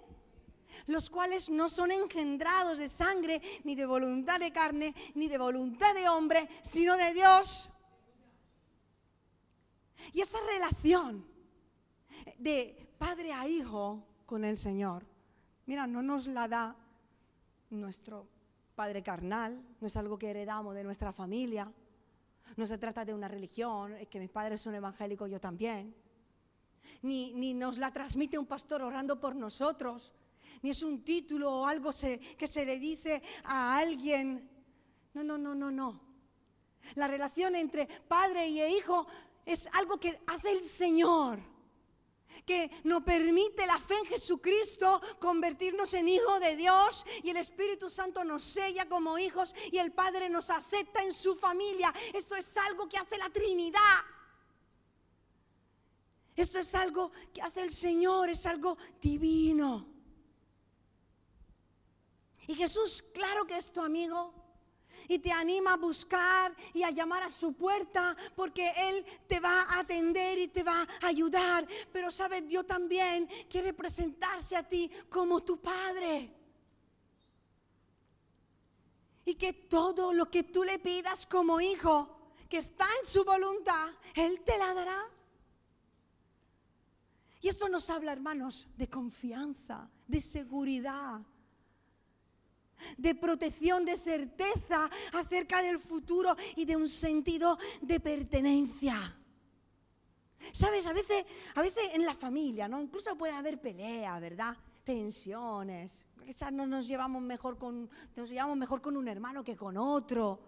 los 0.88 1.10
cuales 1.10 1.50
no 1.50 1.70
son 1.70 1.92
engendrados 1.92 2.78
de 2.78 2.90
sangre, 2.90 3.42
ni 3.64 3.76
de 3.76 3.86
voluntad 3.86 4.40
de 4.40 4.52
carne, 4.52 4.94
ni 5.16 5.28
de 5.28 5.38
voluntad 5.38 5.94
de 5.94 6.10
hombre, 6.10 6.50
sino 6.62 6.98
de 6.98 7.14
Dios. 7.14 7.70
Y 10.14 10.22
esa 10.22 10.40
relación 10.42 11.26
de 12.38 12.90
padre 12.98 13.34
a 13.34 13.48
hijo 13.48 14.04
con 14.26 14.44
el 14.44 14.58
Señor, 14.58 15.06
mira, 15.66 15.88
no 15.88 16.02
nos 16.02 16.28
la 16.28 16.48
da 16.48 16.76
nuestro 17.70 18.28
padre 18.76 19.04
carnal, 19.04 19.62
no 19.80 19.88
es 19.88 19.98
algo 19.98 20.18
que 20.18 20.30
heredamos 20.30 20.74
de 20.74 20.84
nuestra 20.84 21.12
familia, 21.12 21.72
no 22.56 22.66
se 22.66 22.78
trata 22.78 23.06
de 23.06 23.14
una 23.14 23.28
religión, 23.28 23.94
es 23.94 24.08
que 24.08 24.20
mis 24.20 24.30
padres 24.30 24.62
son 24.62 24.76
evangélicos, 24.76 25.30
yo 25.30 25.40
también. 25.40 25.94
Ni, 27.02 27.34
ni, 27.34 27.54
nos 27.54 27.78
la 27.78 27.92
transmite 27.92 28.38
un 28.38 28.46
pastor 28.46 28.82
orando 28.82 29.20
por 29.20 29.36
nosotros, 29.36 30.12
ni 30.62 30.72
es 30.72 30.84
un 30.84 31.04
título 31.04 31.52
o 31.52 31.66
algo 31.66 31.92
que 32.38 32.48
se 32.48 32.66
le 32.66 32.80
dice 32.80 33.22
a 33.44 33.78
alguien. 33.78 34.50
No, 35.14 35.24
no, 35.24 35.38
no, 35.38 35.56
no, 35.56 35.72
no. 35.72 36.02
La 36.96 37.08
relación 37.08 37.56
entre 37.56 37.86
padre 37.86 38.48
y 38.48 38.62
hijo 38.62 39.06
es 39.46 39.68
algo 39.74 40.00
que 40.00 40.20
hace 40.28 40.52
el 40.52 40.64
Señor. 40.64 41.40
que 42.46 42.70
nos 42.84 43.04
permite 43.04 43.66
la 43.68 43.80
fe 43.80 43.96
en 43.96 44.06
Jesucristo 44.06 45.02
convertirnos 45.20 45.94
en 45.94 46.08
hijos 46.08 46.40
de 46.40 46.56
Dios 46.56 47.06
y 47.24 47.32
el 47.32 47.38
Espíritu 47.38 47.90
Santo 47.90 48.24
nos 48.24 48.44
sella 48.44 48.88
como 48.88 49.18
hijos 49.18 49.54
y 49.72 49.78
el 49.78 49.92
Padre 49.92 50.30
nos 50.30 50.50
acepta 50.50 51.04
en 51.04 51.14
su 51.14 51.36
familia. 51.36 51.94
Esto 52.14 52.36
es 52.36 52.56
algo 52.58 52.88
que 52.88 52.98
hace 52.98 53.18
la 53.18 53.30
Trinidad. 53.30 54.00
Esto 56.36 56.60
es 56.60 56.74
algo 56.76 57.12
que 57.34 57.42
hace 57.42 57.62
el 57.62 57.74
Señor, 57.74 58.30
es 58.30 58.46
algo 58.46 58.78
divino. 59.02 59.86
Y 62.50 62.56
Jesús, 62.56 63.04
claro 63.14 63.46
que 63.46 63.56
es 63.56 63.72
tu 63.72 63.80
amigo, 63.80 64.34
y 65.08 65.20
te 65.20 65.32
anima 65.32 65.74
a 65.74 65.78
buscar 65.78 66.56
y 66.74 66.82
a 66.82 66.90
llamar 66.90 67.22
a 67.22 67.30
su 67.30 67.54
puerta 67.54 68.18
porque 68.36 68.74
Él 68.76 69.06
te 69.28 69.40
va 69.40 69.62
a 69.62 69.82
atender 69.82 70.40
y 70.40 70.48
te 70.48 70.64
va 70.64 70.82
a 70.82 71.08
ayudar. 71.08 71.68
Pero 71.94 72.10
sabes, 72.10 72.48
Dios 72.48 72.66
también 72.66 73.30
quiere 73.48 73.72
presentarse 73.72 74.56
a 74.56 74.68
ti 74.68 74.90
como 75.10 75.42
tu 75.44 75.62
Padre. 75.62 76.34
Y 79.26 79.36
que 79.36 79.54
todo 79.54 80.12
lo 80.12 80.32
que 80.32 80.42
tú 80.42 80.64
le 80.64 80.80
pidas 80.80 81.28
como 81.28 81.62
hijo, 81.62 82.34
que 82.50 82.58
está 82.58 82.88
en 83.00 83.08
su 83.08 83.24
voluntad, 83.24 83.92
Él 84.16 84.42
te 84.42 84.58
la 84.58 84.74
dará. 84.74 85.08
Y 87.42 87.48
esto 87.48 87.70
nos 87.70 87.92
habla, 87.92 88.12
hermanos, 88.12 88.68
de 88.76 88.90
confianza, 88.90 89.88
de 90.08 90.20
seguridad 90.20 91.22
de 92.98 93.16
protección, 93.16 93.86
de 93.86 93.98
certeza 93.98 94.90
acerca 95.14 95.62
del 95.62 95.80
futuro 95.80 96.36
y 96.56 96.66
de 96.66 96.76
un 96.76 96.88
sentido 96.88 97.58
de 97.82 98.00
pertenencia. 98.00 99.16
Sabes, 100.52 100.88
a 100.88 100.94
veces, 100.94 101.26
a 101.56 101.62
veces 101.62 101.84
en 101.94 102.06
la 102.06 102.14
familia, 102.14 102.68
¿no? 102.68 102.82
Incluso 102.82 103.18
puede 103.18 103.34
haber 103.34 103.60
pelea, 103.60 104.20
¿verdad? 104.20 104.56
Tensiones. 104.84 106.06
Quizás 106.26 106.52
no 106.52 106.66
nos 106.66 106.88
llevamos 106.88 107.22
mejor 107.22 107.58
con, 107.58 107.90
nos 108.16 108.30
llevamos 108.30 108.58
mejor 108.58 108.82
con 108.82 108.96
un 108.96 109.08
hermano 109.08 109.44
que 109.44 109.56
con 109.56 109.78
otro. 109.78 110.40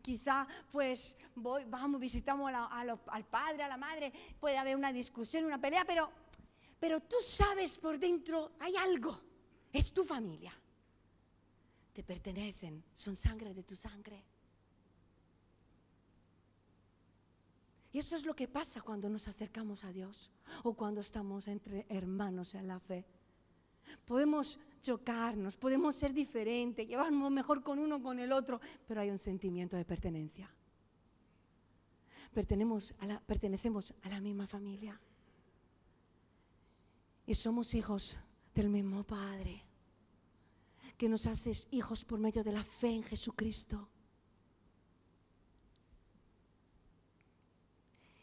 Quizá, 0.00 0.46
pues, 0.72 1.16
voy, 1.34 1.64
vamos, 1.66 2.00
visitamos 2.00 2.50
al 2.52 3.24
padre, 3.26 3.62
a 3.62 3.68
la 3.68 3.76
madre, 3.76 4.12
puede 4.40 4.56
haber 4.56 4.76
una 4.76 4.92
discusión, 4.92 5.44
una 5.44 5.60
pelea, 5.60 5.84
pero, 5.84 6.10
pero 6.80 7.00
tú 7.00 7.16
sabes 7.20 7.76
por 7.76 7.98
dentro, 7.98 8.52
hay 8.60 8.76
algo, 8.76 9.20
es 9.72 9.92
tu 9.92 10.04
familia 10.04 10.52
te 11.98 12.04
pertenecen, 12.04 12.84
son 12.94 13.16
sangre 13.16 13.52
de 13.52 13.64
tu 13.64 13.74
sangre. 13.74 14.22
Y 17.92 17.98
eso 17.98 18.14
es 18.14 18.24
lo 18.24 18.36
que 18.36 18.46
pasa 18.46 18.82
cuando 18.82 19.08
nos 19.08 19.26
acercamos 19.26 19.82
a 19.82 19.90
Dios 19.90 20.30
o 20.62 20.74
cuando 20.74 21.00
estamos 21.00 21.48
entre 21.48 21.86
hermanos 21.88 22.54
en 22.54 22.68
la 22.68 22.78
fe. 22.78 23.04
Podemos 24.04 24.60
chocarnos, 24.80 25.56
podemos 25.56 25.96
ser 25.96 26.12
diferentes, 26.12 26.86
llevarnos 26.86 27.32
mejor 27.32 27.64
con 27.64 27.80
uno 27.80 28.00
con 28.00 28.20
el 28.20 28.30
otro, 28.30 28.60
pero 28.86 29.00
hay 29.00 29.10
un 29.10 29.18
sentimiento 29.18 29.76
de 29.76 29.84
pertenencia. 29.84 30.48
La, 33.00 33.20
pertenecemos 33.26 33.92
a 34.02 34.08
la 34.08 34.20
misma 34.20 34.46
familia. 34.46 35.00
Y 37.26 37.34
somos 37.34 37.74
hijos 37.74 38.16
del 38.54 38.68
mismo 38.68 39.02
Padre 39.02 39.67
que 40.98 41.08
nos 41.08 41.26
haces 41.26 41.68
hijos 41.70 42.04
por 42.04 42.18
medio 42.18 42.42
de 42.42 42.52
la 42.52 42.64
fe 42.64 42.90
en 42.90 43.04
Jesucristo. 43.04 43.88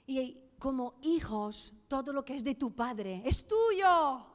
Y 0.05 0.37
como 0.59 0.95
hijos, 1.01 1.73
todo 1.87 2.11
lo 2.11 2.23
que 2.25 2.35
es 2.35 2.43
de 2.43 2.53
tu 2.55 2.75
Padre 2.75 3.23
es 3.25 3.47
tuyo. 3.47 4.27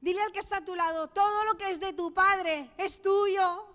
Dile 0.00 0.22
al 0.22 0.32
que 0.32 0.38
está 0.38 0.58
a 0.58 0.64
tu 0.64 0.74
lado, 0.74 1.08
todo 1.10 1.44
lo 1.44 1.56
que 1.58 1.70
es 1.70 1.80
de 1.80 1.92
tu 1.92 2.14
Padre 2.14 2.70
es 2.78 3.02
tuyo. 3.02 3.71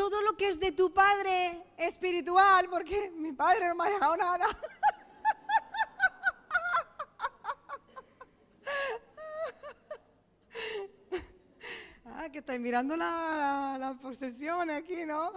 Todo 0.00 0.22
lo 0.22 0.34
que 0.34 0.48
es 0.48 0.58
de 0.58 0.72
tu 0.72 0.94
padre 0.94 1.62
espiritual, 1.76 2.70
porque 2.70 3.10
mi 3.10 3.32
padre 3.34 3.68
no 3.68 3.74
me 3.74 3.84
ha 3.84 3.90
dejado 3.90 4.16
nada. 4.16 4.46
Ah, 12.06 12.28
que 12.30 12.38
estáis 12.38 12.60
mirando 12.60 12.96
la, 12.96 13.76
la 13.78 14.76
aquí, 14.76 15.06
¿no? 15.06 15.32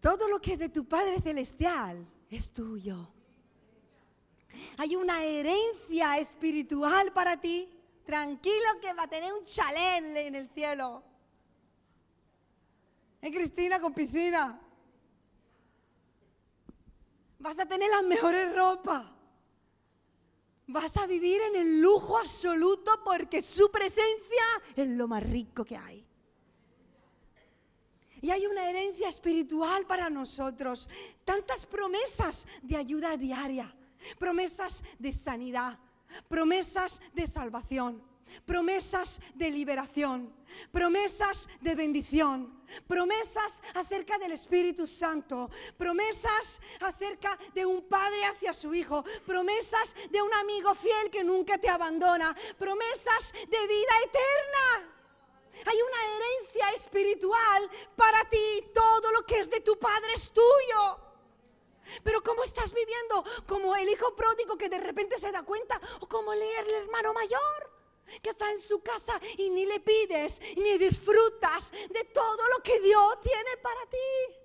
Todo 0.00 0.28
lo 0.28 0.40
que 0.40 0.52
es 0.52 0.58
de 0.58 0.68
tu 0.68 0.84
Padre 0.86 1.20
Celestial 1.20 2.06
es 2.30 2.52
tuyo. 2.52 3.08
Hay 4.76 4.94
una 4.94 5.24
herencia 5.24 6.18
espiritual 6.18 7.12
para 7.12 7.40
ti 7.40 7.75
tranquilo 8.06 8.80
que 8.80 8.92
va 8.94 9.02
a 9.02 9.08
tener 9.08 9.32
un 9.32 9.44
chalet 9.44 10.16
en 10.16 10.34
el 10.34 10.48
cielo. 10.50 11.02
En 13.20 13.32
Cristina 13.32 13.80
con 13.80 13.92
piscina. 13.92 14.60
Vas 17.38 17.58
a 17.58 17.66
tener 17.66 17.90
las 17.90 18.04
mejores 18.04 18.54
ropas. 18.54 19.04
Vas 20.68 20.96
a 20.96 21.06
vivir 21.06 21.40
en 21.42 21.56
el 21.56 21.80
lujo 21.80 22.18
absoluto 22.18 23.02
porque 23.04 23.42
su 23.42 23.70
presencia 23.70 24.44
es 24.74 24.88
lo 24.88 25.06
más 25.06 25.22
rico 25.22 25.64
que 25.64 25.76
hay. 25.76 26.06
Y 28.20 28.30
hay 28.30 28.46
una 28.46 28.68
herencia 28.68 29.08
espiritual 29.08 29.86
para 29.86 30.10
nosotros. 30.10 30.88
Tantas 31.24 31.66
promesas 31.66 32.46
de 32.62 32.76
ayuda 32.76 33.16
diaria, 33.16 33.72
promesas 34.18 34.82
de 34.98 35.12
sanidad, 35.12 35.78
promesas 36.28 37.00
de 37.14 37.26
salvación, 37.26 38.02
promesas 38.44 39.20
de 39.34 39.50
liberación, 39.50 40.34
promesas 40.72 41.48
de 41.60 41.74
bendición, 41.74 42.62
promesas 42.86 43.62
acerca 43.74 44.18
del 44.18 44.32
Espíritu 44.32 44.86
Santo, 44.86 45.50
promesas 45.76 46.60
acerca 46.80 47.38
de 47.54 47.64
un 47.64 47.82
padre 47.82 48.24
hacia 48.26 48.52
su 48.52 48.74
hijo, 48.74 49.04
promesas 49.24 49.94
de 50.10 50.20
un 50.20 50.32
amigo 50.34 50.74
fiel 50.74 51.10
que 51.10 51.24
nunca 51.24 51.58
te 51.58 51.68
abandona, 51.68 52.34
promesas 52.58 53.32
de 53.32 53.66
vida 53.66 53.94
eterna. 54.04 54.92
Hay 55.64 55.78
una 55.80 56.16
herencia 56.16 56.70
espiritual 56.74 57.70
para 57.96 58.28
ti. 58.28 58.70
Todo 58.74 59.12
lo 59.12 59.24
que 59.24 59.40
es 59.40 59.48
de 59.48 59.60
tu 59.60 59.78
Padre 59.78 60.12
es 60.14 60.30
tuyo. 60.30 61.05
Pero 62.02 62.22
¿cómo 62.22 62.42
estás 62.44 62.72
viviendo? 62.72 63.24
Como 63.46 63.74
el 63.76 63.88
hijo 63.88 64.14
pródigo 64.14 64.56
que 64.56 64.68
de 64.68 64.78
repente 64.78 65.18
se 65.18 65.32
da 65.32 65.42
cuenta 65.42 65.80
o 66.00 66.08
como 66.08 66.32
el 66.32 66.42
hermano 66.42 67.12
mayor 67.12 67.76
que 68.22 68.30
está 68.30 68.50
en 68.52 68.60
su 68.60 68.80
casa 68.82 69.20
y 69.36 69.50
ni 69.50 69.66
le 69.66 69.80
pides 69.80 70.40
ni 70.56 70.78
disfrutas 70.78 71.72
de 71.72 72.04
todo 72.04 72.48
lo 72.56 72.62
que 72.62 72.80
Dios 72.80 73.20
tiene 73.20 73.56
para 73.62 73.86
ti. 73.86 74.36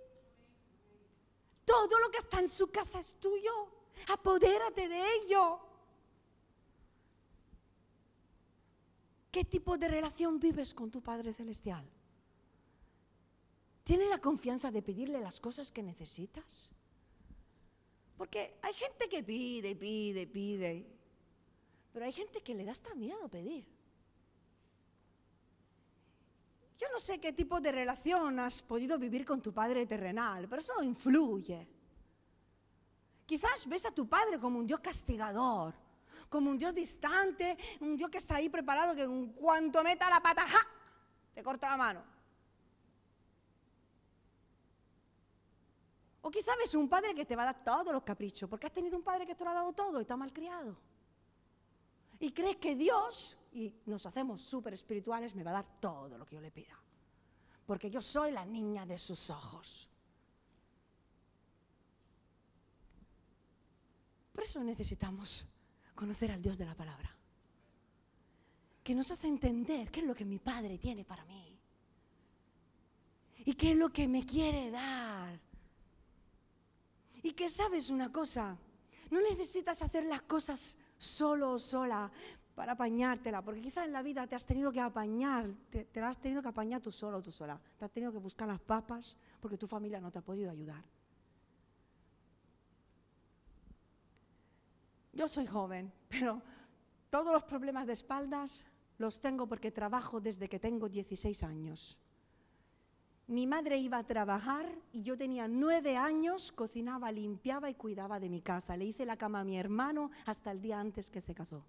Todo 1.66 2.00
lo 2.00 2.10
que 2.10 2.18
está 2.18 2.40
en 2.40 2.50
su 2.50 2.72
casa 2.72 3.00
es 3.00 3.14
tuyo. 3.20 3.68
Apodérate 4.08 4.88
de 4.88 5.16
ello. 5.16 5.60
¿Qué 9.32 9.46
tipo 9.46 9.78
de 9.78 9.88
relación 9.88 10.40
vives 10.40 10.74
con 10.74 10.92
tu 10.92 11.02
Padre 11.02 11.34
Celestial? 11.34 11.90
¿Tienes 13.84 14.10
la 14.10 14.20
confianza 14.20 14.72
de 14.72 14.82
pedirle 14.82 15.22
las 15.22 15.40
cosas 15.40 15.72
que 15.72 15.82
necesitas? 15.82 16.72
Porque 18.22 18.60
hay 18.62 18.74
gente 18.76 19.10
que 19.10 19.24
pide, 19.24 19.76
pide, 19.76 20.28
pide. 20.28 20.86
Pero 21.92 22.06
hay 22.06 22.12
gente 22.12 22.44
que 22.44 22.54
le 22.54 22.64
da 22.64 22.70
hasta 22.70 22.94
miedo 22.94 23.28
pedir. 23.28 23.66
Yo 26.78 26.88
no 26.94 27.00
sé 27.00 27.20
qué 27.20 27.34
tipo 27.34 27.60
de 27.60 27.72
relación 27.72 28.40
has 28.40 28.62
podido 28.62 29.00
vivir 29.00 29.26
con 29.26 29.42
tu 29.42 29.52
padre 29.52 29.88
terrenal, 29.88 30.48
pero 30.48 30.62
eso 30.62 30.84
influye. 30.84 31.68
Quizás 33.26 33.68
ves 33.68 33.88
a 33.88 33.92
tu 33.92 34.08
padre 34.08 34.40
como 34.40 34.60
un 34.60 34.68
Dios 34.68 34.82
castigador, 34.82 35.74
como 36.30 36.52
un 36.52 36.60
Dios 36.60 36.76
distante, 36.76 37.58
un 37.80 37.98
Dios 37.98 38.12
que 38.12 38.20
está 38.20 38.36
ahí 38.36 38.50
preparado 38.50 38.96
que 38.96 39.02
en 39.02 39.34
cuanto 39.34 39.84
meta 39.84 40.08
la 40.12 40.22
pata, 40.22 40.48
¡ja! 40.48 40.62
te 41.34 41.42
corta 41.42 41.72
la 41.72 41.78
mano. 41.78 42.11
O 46.22 46.30
quizá 46.30 46.56
ves 46.56 46.76
un 46.76 46.88
padre 46.88 47.16
que 47.16 47.26
te 47.26 47.36
va 47.36 47.44
a 47.44 47.46
dar 47.46 47.64
todos 47.64 47.92
los 47.92 48.04
caprichos, 48.04 48.50
porque 48.50 48.68
has 48.68 48.74
tenido 48.74 48.96
un 48.96 49.04
padre 49.04 49.26
que 49.26 49.34
te 49.34 49.44
lo 49.44 49.50
ha 49.50 49.54
dado 49.54 49.74
todo 49.74 50.00
y 50.00 50.04
está 50.04 50.16
mal 50.16 50.32
criado. 50.32 50.78
Y 52.20 52.32
crees 52.32 52.58
que 52.58 52.76
Dios, 52.76 53.36
y 53.52 53.74
nos 53.88 54.06
hacemos 54.06 54.42
súper 54.42 54.76
espirituales, 54.76 55.34
me 55.34 55.44
va 55.44 55.50
a 55.50 55.56
dar 55.56 55.80
todo 55.80 56.18
lo 56.18 56.26
que 56.26 56.36
yo 56.36 56.42
le 56.42 56.52
pida. 56.52 56.80
Porque 57.66 57.90
yo 57.90 58.02
soy 58.02 58.32
la 58.32 58.46
niña 58.46 58.86
de 58.86 58.98
sus 59.00 59.32
ojos. 59.32 59.90
Por 64.32 64.44
eso 64.44 64.64
necesitamos 64.64 65.48
conocer 65.96 66.32
al 66.32 66.42
Dios 66.42 66.58
de 66.58 66.66
la 66.66 66.76
palabra. 66.76 67.16
Que 68.84 68.94
nos 68.94 69.10
hace 69.10 69.28
entender 69.28 69.90
qué 69.90 70.02
es 70.02 70.06
lo 70.06 70.16
que 70.16 70.26
mi 70.26 70.38
Padre 70.38 70.78
tiene 70.78 71.04
para 71.04 71.26
mí. 71.26 71.60
Y 73.46 73.54
qué 73.56 73.72
es 73.72 73.78
lo 73.78 73.90
que 73.90 74.08
me 74.08 74.26
quiere 74.26 74.70
dar. 74.70 75.40
Y 77.24 77.34
que 77.34 77.50
sabes 77.50 77.90
una 77.90 78.12
cosa, 78.12 78.58
no 79.10 79.22
necesitas 79.22 79.82
hacer 79.82 80.06
las 80.06 80.22
cosas 80.24 80.78
solo 80.98 81.52
o 81.52 81.60
sola 81.60 82.12
para 82.56 82.74
apañártela, 82.74 83.42
porque 83.42 83.62
quizás 83.62 83.86
en 83.86 83.94
la 83.94 84.02
vida 84.02 84.28
te 84.28 84.36
has 84.36 84.46
tenido 84.46 84.72
que 84.72 84.80
apañar, 84.80 85.48
te, 85.70 85.86
te 85.86 86.00
la 86.02 86.10
has 86.10 86.20
tenido 86.20 86.42
que 86.42 86.50
apañar 86.50 86.82
tú 86.82 86.92
solo 86.92 87.18
o 87.18 87.22
tú 87.22 87.32
sola. 87.32 87.60
Te 87.78 87.86
has 87.86 87.92
tenido 87.92 88.12
que 88.12 88.18
buscar 88.18 88.48
las 88.48 88.60
papas 88.60 89.18
porque 89.40 89.58
tu 89.58 89.68
familia 89.68 90.00
no 90.00 90.12
te 90.12 90.20
ha 90.20 90.22
podido 90.22 90.50
ayudar. 90.50 90.84
Yo 95.14 95.28
soy 95.28 95.46
joven, 95.46 95.92
pero 96.10 96.42
todos 97.10 97.34
los 97.34 97.44
problemas 97.44 97.88
de 97.88 97.94
espaldas 97.94 98.66
los 98.98 99.20
tengo 99.20 99.48
porque 99.48 99.72
trabajo 99.72 100.22
desde 100.22 100.48
que 100.48 100.60
tengo 100.60 100.88
16 100.88 101.44
años. 101.44 101.98
Mi 103.32 103.48
madre 103.48 103.78
iba 103.78 103.98
a 103.98 104.04
trabajar 104.04 104.66
y 104.92 105.04
yo 105.04 105.16
tenía 105.16 105.48
nueve 105.48 105.96
años, 105.96 106.52
cocinaba, 106.52 107.14
limpiaba 107.14 107.70
y 107.70 107.76
cuidaba 107.76 108.20
de 108.20 108.28
mi 108.28 108.42
casa. 108.42 108.76
Le 108.76 108.84
hice 108.84 109.06
la 109.06 109.16
cama 109.16 109.40
a 109.40 109.46
mi 109.46 109.58
hermano 109.58 110.12
hasta 110.26 110.52
el 110.52 110.62
día 110.62 110.82
antes 110.82 111.10
que 111.10 111.22
se 111.22 111.34
casó. 111.34 111.64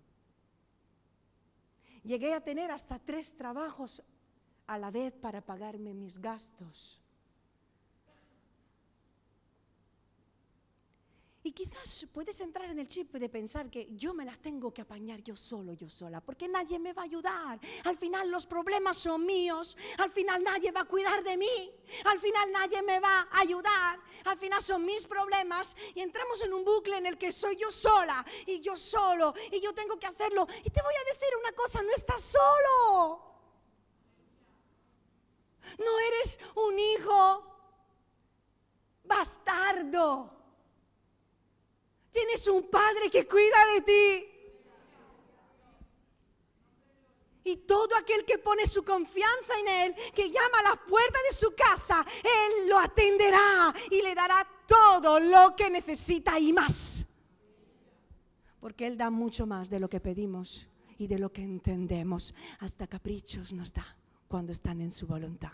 Llegué 2.03 2.35
a 2.35 2.41
tener 2.41 2.73
hasta 2.73 2.99
tres 2.99 3.37
trabajos 3.37 4.03
a 4.67 4.77
la 4.77 4.91
vez 4.91 5.15
para 5.15 5.41
pagarme 5.41 5.95
mis 5.95 6.19
gastos. 6.19 7.01
Y 11.45 11.51
quizás 11.51 12.07
puedes 12.13 12.41
entrar 12.41 12.71
en 12.71 12.79
el 12.79 12.87
chip 12.87 13.13
de 13.15 13.29
pensar 13.29 13.69
que 13.69 13.89
yo 13.97 14.15
me 14.15 14.25
las 14.25 14.39
tengo 14.39 14.73
que 14.73 14.83
apañar 14.83 15.21
yo 15.23 15.35
solo, 15.35 15.73
yo 15.73 15.89
sola, 15.89 16.21
porque 16.21 16.47
nadie 16.47 16.79
me 16.79 16.93
va 16.93 17.03
a 17.03 17.05
ayudar. 17.07 17.59
Al 17.85 17.97
final 17.97 18.31
los 18.31 18.47
problemas 18.47 18.97
son 18.99 19.27
míos, 19.27 19.77
al 19.99 20.11
final 20.13 20.45
nadie 20.45 20.71
va 20.71 20.83
a 20.83 20.85
cuidar 20.85 21.25
de 21.25 21.37
mí, 21.37 21.73
al 22.05 22.21
final 22.21 22.53
nadie 22.53 22.81
me 22.83 23.01
va 23.01 23.29
a 23.29 23.41
ayudar, 23.41 23.99
al 24.25 24.39
final 24.39 24.63
son 24.63 24.85
mis 24.85 25.05
problemas 25.05 25.77
y 25.97 26.01
entramos 26.01 26.41
en 26.43 26.53
un 26.53 26.65
bucle 26.65 26.97
en 26.97 27.07
el 27.07 27.19
que 27.19 27.33
soy 27.33 27.57
yo 27.57 27.73
sola 27.73 28.25
y 28.47 28.61
yo 28.61 28.77
solo 28.77 29.35
y 29.51 29.61
yo 29.61 29.75
tengo 29.75 29.99
que 29.99 30.07
hacerlo. 30.07 30.47
Y 30.65 30.71
te 30.71 30.81
voy 30.81 30.95
a 30.95 31.13
decir 31.13 31.29
una 31.41 31.53
cosa, 31.53 31.83
no 31.83 31.91
estás 31.93 32.21
solo. 32.21 33.33
No 35.79 35.99
eres 35.99 36.39
un 36.55 36.79
hijo 36.79 37.53
bastardo. 39.03 40.42
Tienes 42.13 42.47
un 42.47 42.69
Padre 42.69 43.11
que 43.11 43.27
cuida 43.27 43.57
de 43.75 43.81
ti. 43.81 44.29
Y 47.45 47.57
todo 47.57 47.97
aquel 47.97 48.25
que 48.25 48.39
pone 48.39 48.67
su 48.67 48.85
confianza 48.85 49.59
en 49.61 49.69
Él, 49.69 49.95
que 50.15 50.31
llama 50.31 50.59
a 50.61 50.71
la 50.71 50.87
puerta 50.87 51.19
de 51.29 51.37
su 51.37 51.53
casa, 51.57 52.07
Él 52.23 52.69
lo 52.69 52.79
atenderá 52.79 53.75
y 53.91 54.01
le 54.01 54.15
dará 54.15 54.47
todo 54.67 55.19
lo 55.19 55.57
que 55.57 55.69
necesita 55.69 56.39
y 56.39 56.53
más. 56.53 57.05
Porque 58.61 58.87
Él 58.87 58.97
da 58.97 59.11
mucho 59.11 59.45
más 59.45 59.71
de 59.71 59.81
lo 59.81 59.89
que 59.89 59.99
pedimos 59.99 60.69
y 60.99 61.09
de 61.09 61.19
lo 61.19 61.33
que 61.33 61.43
entendemos. 61.43 62.33
Hasta 62.61 62.87
caprichos 62.87 63.53
nos 63.53 63.73
da 63.73 63.97
cuando 64.29 64.53
están 64.53 64.81
en 64.81 64.93
su 64.93 65.07
voluntad. 65.09 65.53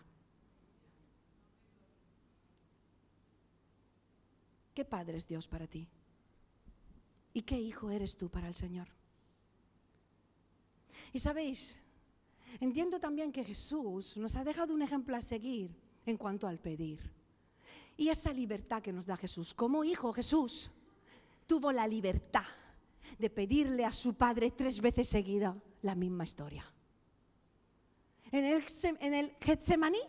¿Qué 4.74 4.84
Padre 4.84 5.16
es 5.16 5.26
Dios 5.26 5.48
para 5.48 5.66
ti? 5.66 5.88
¿Y 7.38 7.42
qué 7.42 7.56
hijo 7.56 7.88
eres 7.88 8.16
tú 8.16 8.28
para 8.28 8.48
el 8.48 8.56
Señor? 8.56 8.88
Y 11.12 11.20
sabéis, 11.20 11.78
entiendo 12.58 12.98
también 12.98 13.30
que 13.30 13.44
Jesús 13.44 14.16
nos 14.16 14.34
ha 14.34 14.42
dejado 14.42 14.74
un 14.74 14.82
ejemplo 14.82 15.14
a 15.14 15.20
seguir 15.20 15.70
en 16.04 16.16
cuanto 16.16 16.48
al 16.48 16.58
pedir. 16.58 16.98
Y 17.96 18.08
esa 18.08 18.32
libertad 18.32 18.82
que 18.82 18.92
nos 18.92 19.06
da 19.06 19.16
Jesús. 19.16 19.54
Como 19.54 19.84
hijo 19.84 20.12
Jesús 20.12 20.72
tuvo 21.46 21.70
la 21.70 21.86
libertad 21.86 22.42
de 23.20 23.30
pedirle 23.30 23.84
a 23.84 23.92
su 23.92 24.14
Padre 24.14 24.50
tres 24.50 24.80
veces 24.80 25.08
seguida 25.08 25.56
la 25.82 25.94
misma 25.94 26.24
historia. 26.24 26.68
En 28.32 28.44
el, 28.46 28.64
en 28.98 29.14
el 29.14 29.36
Getsemaní 29.40 30.00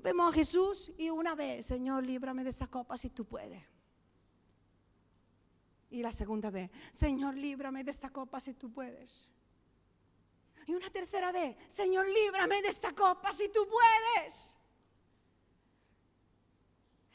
vemos 0.00 0.32
a 0.32 0.32
Jesús 0.32 0.92
y 0.96 1.10
una 1.10 1.34
vez, 1.34 1.66
Señor, 1.66 2.06
líbrame 2.06 2.44
de 2.44 2.50
esa 2.50 2.68
copa 2.68 2.96
si 2.96 3.10
tú 3.10 3.24
puedes. 3.24 3.71
Y 5.92 6.02
la 6.02 6.10
segunda 6.10 6.50
vez, 6.50 6.70
Señor, 6.90 7.36
líbrame 7.36 7.84
de 7.84 7.90
esta 7.90 8.08
copa 8.08 8.40
si 8.40 8.54
tú 8.54 8.72
puedes. 8.72 9.30
Y 10.66 10.74
una 10.74 10.88
tercera 10.88 11.30
vez, 11.30 11.54
Señor, 11.68 12.08
líbrame 12.08 12.62
de 12.62 12.68
esta 12.68 12.94
copa 12.94 13.30
si 13.30 13.50
tú 13.50 13.68
puedes. 13.68 14.56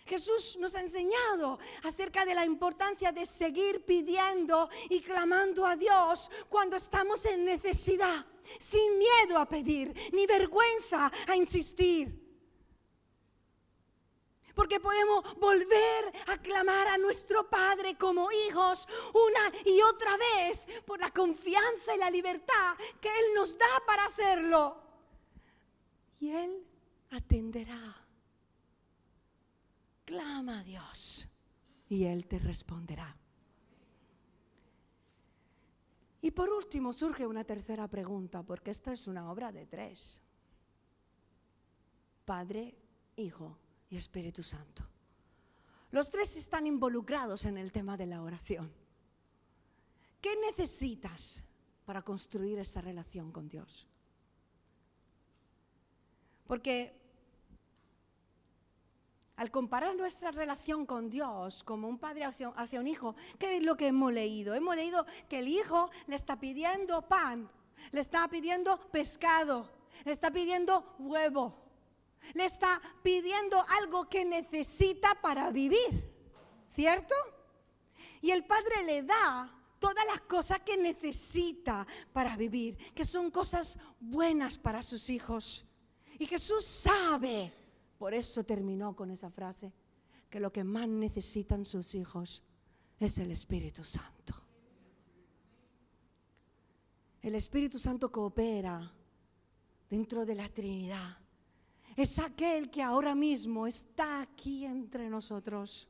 Jesús 0.05 0.57
nos 0.59 0.75
ha 0.75 0.81
enseñado 0.81 1.57
acerca 1.83 2.23
de 2.23 2.35
la 2.35 2.45
importancia 2.45 3.11
de 3.11 3.25
seguir 3.25 3.83
pidiendo 3.83 4.69
y 4.89 5.01
clamando 5.01 5.65
a 5.65 5.75
Dios 5.75 6.29
cuando 6.47 6.77
estamos 6.77 7.25
en 7.25 7.45
necesidad, 7.45 8.27
sin 8.59 8.99
miedo 8.99 9.39
a 9.39 9.49
pedir, 9.49 9.91
ni 10.13 10.27
vergüenza 10.27 11.11
a 11.27 11.35
insistir 11.35 12.26
porque 14.57 14.79
podemos 14.79 15.23
volver 15.37 16.11
a 16.29 16.37
clamar 16.39 16.87
a 16.87 16.97
nuestro 16.97 17.47
Padre 17.47 17.95
como 17.95 18.27
hijos 18.31 18.87
una 19.13 19.55
y 19.63 19.79
otra 19.83 20.17
vez 20.17 20.83
por 20.83 20.99
la 20.99 21.11
confianza 21.11 21.95
y 21.95 21.99
la 21.99 22.09
libertad 22.09 22.75
que 22.99 23.07
Él 23.07 23.35
nos 23.35 23.55
da 23.55 23.67
para 23.85 24.05
hacerlo. 24.05 24.81
Y 26.19 26.31
Él 26.31 26.65
atenderá. 27.11 28.03
Clama 30.05 30.61
a 30.61 30.63
Dios 30.63 31.27
y 31.87 32.05
Él 32.05 32.25
te 32.25 32.39
responderá. 32.39 33.15
Y 36.19 36.31
por 36.31 36.49
último 36.49 36.93
surge 36.93 37.27
una 37.27 37.43
tercera 37.43 37.87
pregunta, 37.87 38.41
porque 38.41 38.71
esta 38.71 38.91
es 38.91 39.05
una 39.05 39.31
obra 39.31 39.51
de 39.51 39.67
tres. 39.67 40.19
Padre, 42.25 42.75
Hijo 43.17 43.57
y 43.89 43.97
Espíritu 43.97 44.43
Santo. 44.43 44.83
Los 45.91 46.11
tres 46.11 46.35
están 46.35 46.67
involucrados 46.67 47.45
en 47.45 47.57
el 47.57 47.71
tema 47.71 47.95
de 47.97 48.07
la 48.07 48.21
oración. 48.21 48.71
¿Qué 50.21 50.35
necesitas 50.47 51.43
para 51.85 52.01
construir 52.01 52.59
esa 52.59 52.81
relación 52.81 53.31
con 53.31 53.47
Dios? 53.47 53.87
Porque 56.45 56.97
al 59.37 59.51
comparar 59.51 59.95
nuestra 59.95 60.31
relación 60.31 60.85
con 60.85 61.09
Dios 61.09 61.63
como 61.63 61.87
un 61.87 61.99
padre 61.99 62.25
hacia, 62.25 62.79
un 62.79 62.87
hijo, 62.87 63.15
¿qué 63.37 63.57
es 63.57 63.63
lo 63.63 63.77
que 63.77 63.87
hemos 63.87 64.11
leído? 64.11 64.55
Hemos 64.55 64.75
leído 64.75 65.05
que 65.29 65.39
el 65.39 65.47
hijo 65.47 65.91
le 66.07 66.15
está 66.15 66.39
pidiendo 66.39 67.07
pan, 67.07 67.49
le 67.91 68.01
está 68.01 68.27
pidiendo 68.27 68.79
pescado, 68.89 69.69
le 70.05 70.11
está 70.11 70.31
pidiendo 70.31 70.95
huevo. 70.97 71.66
Le 72.33 72.45
está 72.45 72.81
pidiendo 73.03 73.63
algo 73.81 74.09
que 74.09 74.25
necesita 74.25 75.15
para 75.21 75.49
vivir, 75.51 76.13
¿cierto? 76.73 77.15
Y 78.21 78.31
el 78.31 78.45
Padre 78.45 78.83
le 78.83 79.03
da 79.03 79.53
todas 79.79 80.05
las 80.05 80.21
cosas 80.21 80.59
que 80.61 80.77
necesita 80.77 81.85
para 82.11 82.35
vivir, 82.35 82.77
que 82.93 83.05
son 83.05 83.31
cosas 83.31 83.77
buenas 83.99 84.57
para 84.57 84.81
sus 84.81 85.09
hijos. 85.09 85.65
Y 86.19 86.25
Jesús 86.25 86.65
sabe, 86.65 87.53
por 87.97 88.13
eso 88.13 88.43
terminó 88.43 88.95
con 88.95 89.11
esa 89.11 89.29
frase, 89.29 89.71
que 90.29 90.39
lo 90.39 90.51
que 90.51 90.63
más 90.63 90.87
necesitan 90.87 91.65
sus 91.65 91.95
hijos 91.95 92.43
es 92.99 93.17
el 93.19 93.31
Espíritu 93.31 93.83
Santo. 93.83 94.35
El 97.21 97.35
Espíritu 97.35 97.77
Santo 97.77 98.11
coopera 98.11 98.91
dentro 99.89 100.25
de 100.25 100.35
la 100.35 100.49
Trinidad 100.49 101.17
es 101.97 102.19
aquel 102.19 102.69
que 102.69 102.83
ahora 102.83 103.15
mismo 103.15 103.65
está 103.65 104.21
aquí 104.21 104.65
entre 104.65 105.09
nosotros. 105.09 105.87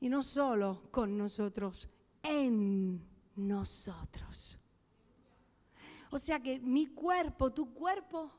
Y 0.00 0.08
no 0.08 0.22
solo 0.22 0.88
con 0.90 1.18
nosotros, 1.18 1.86
en 2.22 3.06
nosotros. 3.36 4.58
O 6.10 6.16
sea 6.18 6.40
que 6.40 6.58
mi 6.60 6.86
cuerpo, 6.86 7.52
tu 7.52 7.74
cuerpo, 7.74 8.32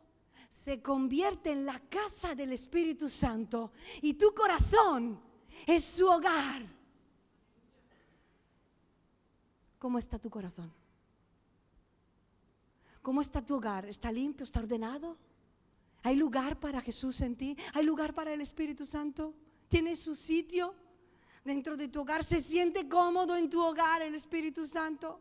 se 0.49 0.81
convierte 0.81 1.51
en 1.51 1.67
la 1.67 1.79
casa 1.79 2.33
del 2.33 2.53
Espíritu 2.53 3.07
Santo 3.07 3.71
y 4.01 4.15
tu 4.15 4.33
corazón 4.33 5.21
es 5.67 5.83
su 5.83 6.07
hogar. 6.07 6.65
¿Cómo 9.77 9.99
está 9.99 10.17
tu 10.17 10.31
corazón? 10.31 10.73
¿Cómo 13.03 13.21
está 13.21 13.45
tu 13.45 13.57
hogar? 13.57 13.85
¿Está 13.85 14.11
limpio? 14.11 14.43
¿Está 14.43 14.59
ordenado? 14.59 15.17
¿Hay 16.07 16.15
lugar 16.15 16.57
para 16.57 16.79
Jesús 16.79 17.19
en 17.19 17.35
ti? 17.35 17.57
¿Hay 17.73 17.83
lugar 17.83 18.13
para 18.13 18.31
el 18.31 18.39
Espíritu 18.39 18.85
Santo? 18.85 19.33
¿Tiene 19.67 19.93
su 19.97 20.15
sitio? 20.15 20.73
dentro 21.43 21.77
de 21.77 21.87
tu 21.87 22.01
hogar, 22.01 22.25
se 22.25 22.41
siente 22.41 22.89
cómodo 22.89 23.35
en 23.37 23.49
tu 23.49 23.61
hogar 23.63 24.01
el 24.01 24.15
Espíritu 24.15 24.67
Santo. 24.67 25.19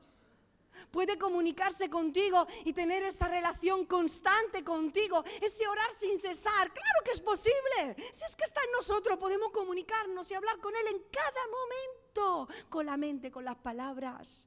Puede 0.91 1.17
comunicarse 1.17 1.89
contigo 1.89 2.47
y 2.65 2.73
tener 2.73 3.03
esa 3.05 3.29
relación 3.29 3.87
constante 3.87 4.65
contigo, 4.65 5.25
ese 5.41 5.67
orar 5.69 5.93
sin 5.93 6.21
cesar. 6.21 6.73
Claro 6.73 7.01
que 7.05 7.13
es 7.13 7.21
posible. 7.21 7.97
Si 8.13 8.25
es 8.25 8.35
que 8.37 8.45
está 8.45 8.61
en 8.65 8.73
nosotros, 8.73 9.19
podemos 9.19 9.51
comunicarnos 9.51 10.29
y 10.31 10.35
hablar 10.35 10.59
con 10.59 10.75
Él 10.75 10.87
en 10.95 11.03
cada 11.11 11.43
momento, 11.59 12.49
con 12.69 12.87
la 12.87 12.97
mente, 12.97 13.31
con 13.31 13.45
las 13.45 13.57
palabras. 13.57 14.47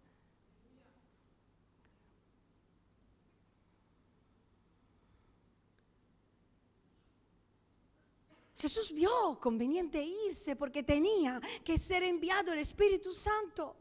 Jesús 8.59 8.91
vio 8.91 9.39
conveniente 9.39 10.03
irse 10.03 10.57
porque 10.57 10.83
tenía 10.83 11.39
que 11.63 11.77
ser 11.77 12.03
enviado 12.03 12.51
el 12.51 12.59
Espíritu 12.59 13.13
Santo 13.13 13.77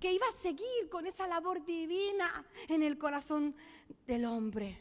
que 0.00 0.10
iba 0.12 0.26
a 0.26 0.32
seguir 0.32 0.88
con 0.90 1.06
esa 1.06 1.26
labor 1.26 1.62
divina 1.64 2.44
en 2.68 2.82
el 2.82 2.96
corazón 2.96 3.54
del 4.06 4.24
hombre. 4.24 4.80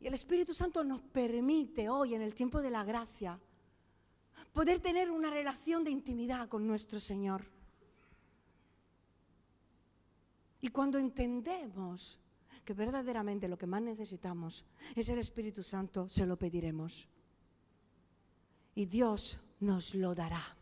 Y 0.00 0.06
el 0.06 0.12
Espíritu 0.12 0.52
Santo 0.52 0.84
nos 0.84 1.00
permite 1.00 1.88
hoy, 1.88 2.14
en 2.14 2.20
el 2.20 2.34
tiempo 2.34 2.60
de 2.60 2.70
la 2.70 2.84
gracia, 2.84 3.40
poder 4.52 4.80
tener 4.80 5.10
una 5.10 5.30
relación 5.30 5.82
de 5.82 5.90
intimidad 5.90 6.48
con 6.50 6.66
nuestro 6.66 7.00
Señor. 7.00 7.46
Y 10.60 10.68
cuando 10.68 10.98
entendemos 10.98 12.20
que 12.66 12.74
verdaderamente 12.74 13.48
lo 13.48 13.56
que 13.56 13.66
más 13.66 13.80
necesitamos 13.80 14.64
es 14.94 15.08
el 15.08 15.18
Espíritu 15.18 15.62
Santo, 15.62 16.08
se 16.08 16.26
lo 16.26 16.36
pediremos. 16.36 17.08
Y 18.76 18.86
Dios 18.86 19.40
nos 19.58 19.94
lo 19.94 20.14
dará. 20.14 20.56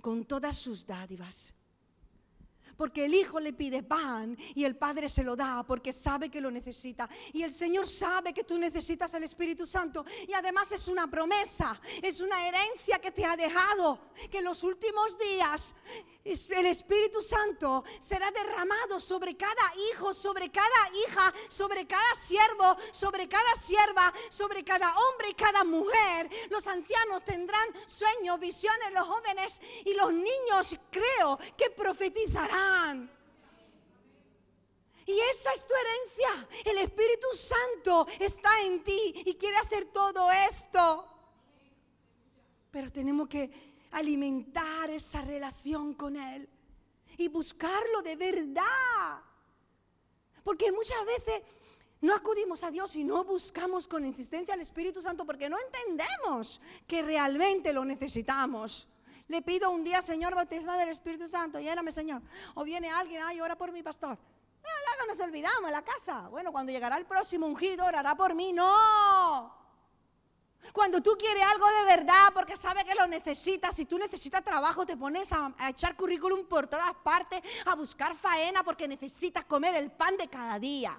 Con 0.00 0.24
todas 0.24 0.56
sus 0.56 0.86
dádivas 0.86 1.52
porque 2.78 3.04
el 3.04 3.14
Hijo 3.14 3.40
le 3.40 3.52
pide 3.52 3.82
pan 3.82 4.38
y 4.54 4.64
el 4.64 4.76
Padre 4.76 5.08
se 5.08 5.24
lo 5.24 5.34
da 5.34 5.64
porque 5.64 5.92
sabe 5.92 6.30
que 6.30 6.40
lo 6.40 6.50
necesita. 6.50 7.08
Y 7.32 7.42
el 7.42 7.52
Señor 7.52 7.86
sabe 7.86 8.32
que 8.32 8.44
tú 8.44 8.56
necesitas 8.56 9.12
el 9.14 9.24
Espíritu 9.24 9.66
Santo 9.66 10.04
y 10.26 10.32
además 10.32 10.70
es 10.72 10.86
una 10.86 11.10
promesa, 11.10 11.78
es 12.00 12.20
una 12.20 12.46
herencia 12.46 13.00
que 13.00 13.10
te 13.10 13.24
ha 13.24 13.36
dejado, 13.36 13.98
que 14.30 14.38
en 14.38 14.44
los 14.44 14.62
últimos 14.62 15.18
días 15.18 15.74
el 16.24 16.66
Espíritu 16.66 17.20
Santo 17.20 17.82
será 18.00 18.30
derramado 18.30 19.00
sobre 19.00 19.36
cada 19.36 19.74
hijo, 19.90 20.12
sobre 20.12 20.50
cada 20.50 20.68
hija, 21.06 21.34
sobre 21.48 21.86
cada 21.86 22.14
siervo, 22.14 22.76
sobre 22.92 23.28
cada 23.28 23.54
sierva, 23.56 24.12
sobre 24.28 24.62
cada 24.62 24.94
hombre 24.96 25.30
y 25.30 25.34
cada 25.34 25.64
mujer. 25.64 26.30
Los 26.50 26.68
ancianos 26.68 27.24
tendrán 27.24 27.68
sueños, 27.86 28.38
visiones, 28.38 28.92
los 28.92 29.08
jóvenes 29.08 29.60
y 29.84 29.94
los 29.94 30.12
niños 30.12 30.78
creo 30.90 31.38
que 31.56 31.70
profetizarán. 31.70 32.67
Y 35.08 35.18
esa 35.20 35.52
es 35.52 35.66
tu 35.66 35.72
herencia. 35.74 36.48
El 36.66 36.78
Espíritu 36.78 37.28
Santo 37.32 38.06
está 38.20 38.50
en 38.62 38.84
ti 38.84 39.22
y 39.24 39.34
quiere 39.36 39.56
hacer 39.56 39.86
todo 39.86 40.30
esto. 40.30 41.06
Pero 42.70 42.92
tenemos 42.92 43.26
que 43.26 43.50
alimentar 43.92 44.90
esa 44.90 45.22
relación 45.22 45.94
con 45.94 46.14
Él 46.16 46.46
y 47.16 47.28
buscarlo 47.28 48.02
de 48.02 48.16
verdad. 48.16 49.22
Porque 50.44 50.70
muchas 50.70 51.02
veces 51.06 51.42
no 52.02 52.14
acudimos 52.14 52.62
a 52.62 52.70
Dios 52.70 52.94
y 52.96 53.02
no 53.02 53.24
buscamos 53.24 53.88
con 53.88 54.04
insistencia 54.04 54.52
al 54.52 54.60
Espíritu 54.60 55.00
Santo 55.00 55.24
porque 55.24 55.48
no 55.48 55.56
entendemos 55.58 56.60
que 56.86 57.02
realmente 57.02 57.72
lo 57.72 57.84
necesitamos. 57.84 58.88
Le 59.28 59.42
pido 59.42 59.70
un 59.70 59.84
día, 59.84 60.02
Señor, 60.02 60.34
bautismo 60.34 60.72
del 60.72 60.88
Espíritu 60.88 61.28
Santo, 61.28 61.60
lléname, 61.60 61.92
Señor. 61.92 62.22
O 62.54 62.64
viene 62.64 62.90
alguien, 62.90 63.22
ay, 63.22 63.40
ora 63.40 63.56
por 63.56 63.70
mi 63.72 63.82
pastor. 63.82 64.18
No, 64.62 64.68
luego 64.86 65.12
nos 65.12 65.20
olvidamos 65.20 65.64
en 65.64 65.72
la 65.72 65.82
casa. 65.82 66.28
Bueno, 66.28 66.50
cuando 66.50 66.72
llegará 66.72 66.96
el 66.96 67.06
próximo 67.06 67.46
ungido, 67.46 67.84
orará 67.84 68.14
por 68.14 68.34
mí. 68.34 68.52
No. 68.52 69.54
Cuando 70.72 71.02
tú 71.02 71.16
quieres 71.18 71.42
algo 71.44 71.66
de 71.66 71.96
verdad 71.96 72.32
porque 72.34 72.56
sabes 72.56 72.84
que 72.84 72.94
lo 72.94 73.06
necesitas, 73.06 73.74
si 73.74 73.86
tú 73.86 73.98
necesitas 73.98 74.42
trabajo 74.42 74.84
te 74.84 74.96
pones 74.96 75.32
a, 75.32 75.54
echar 75.68 75.96
currículum 75.96 76.46
por 76.46 76.66
todas 76.66 76.94
partes, 77.02 77.42
a 77.66 77.74
buscar 77.74 78.14
faena 78.14 78.62
porque 78.62 78.88
necesitas 78.88 79.44
comer 79.44 79.74
el 79.76 79.90
pan 79.90 80.16
de 80.16 80.28
cada 80.28 80.58
día. 80.58 80.98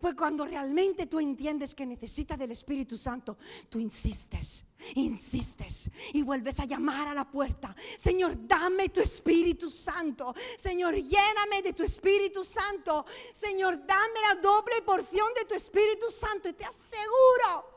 Pues 0.00 0.14
cuando 0.14 0.44
realmente 0.44 1.06
tú 1.06 1.20
entiendes 1.20 1.74
que 1.74 1.86
necesitas 1.86 2.38
del 2.38 2.50
Espíritu 2.50 2.96
Santo, 2.96 3.38
tú 3.68 3.78
insistes, 3.78 4.64
insistes 4.94 5.90
y 6.12 6.22
vuelves 6.22 6.60
a 6.60 6.64
llamar 6.64 7.08
a 7.08 7.14
la 7.14 7.30
puerta. 7.30 7.74
Señor, 7.96 8.46
dame 8.46 8.88
tu 8.88 9.00
Espíritu 9.00 9.70
Santo. 9.70 10.34
Señor, 10.56 10.94
lléname 10.94 11.62
de 11.62 11.72
tu 11.72 11.82
Espíritu 11.82 12.44
Santo. 12.44 13.06
Señor, 13.32 13.86
dame 13.86 14.20
la 14.28 14.40
doble 14.40 14.82
porción 14.84 15.28
de 15.34 15.44
tu 15.44 15.54
Espíritu 15.54 16.10
Santo. 16.10 16.48
Y 16.48 16.52
te 16.52 16.64
aseguro 16.64 17.76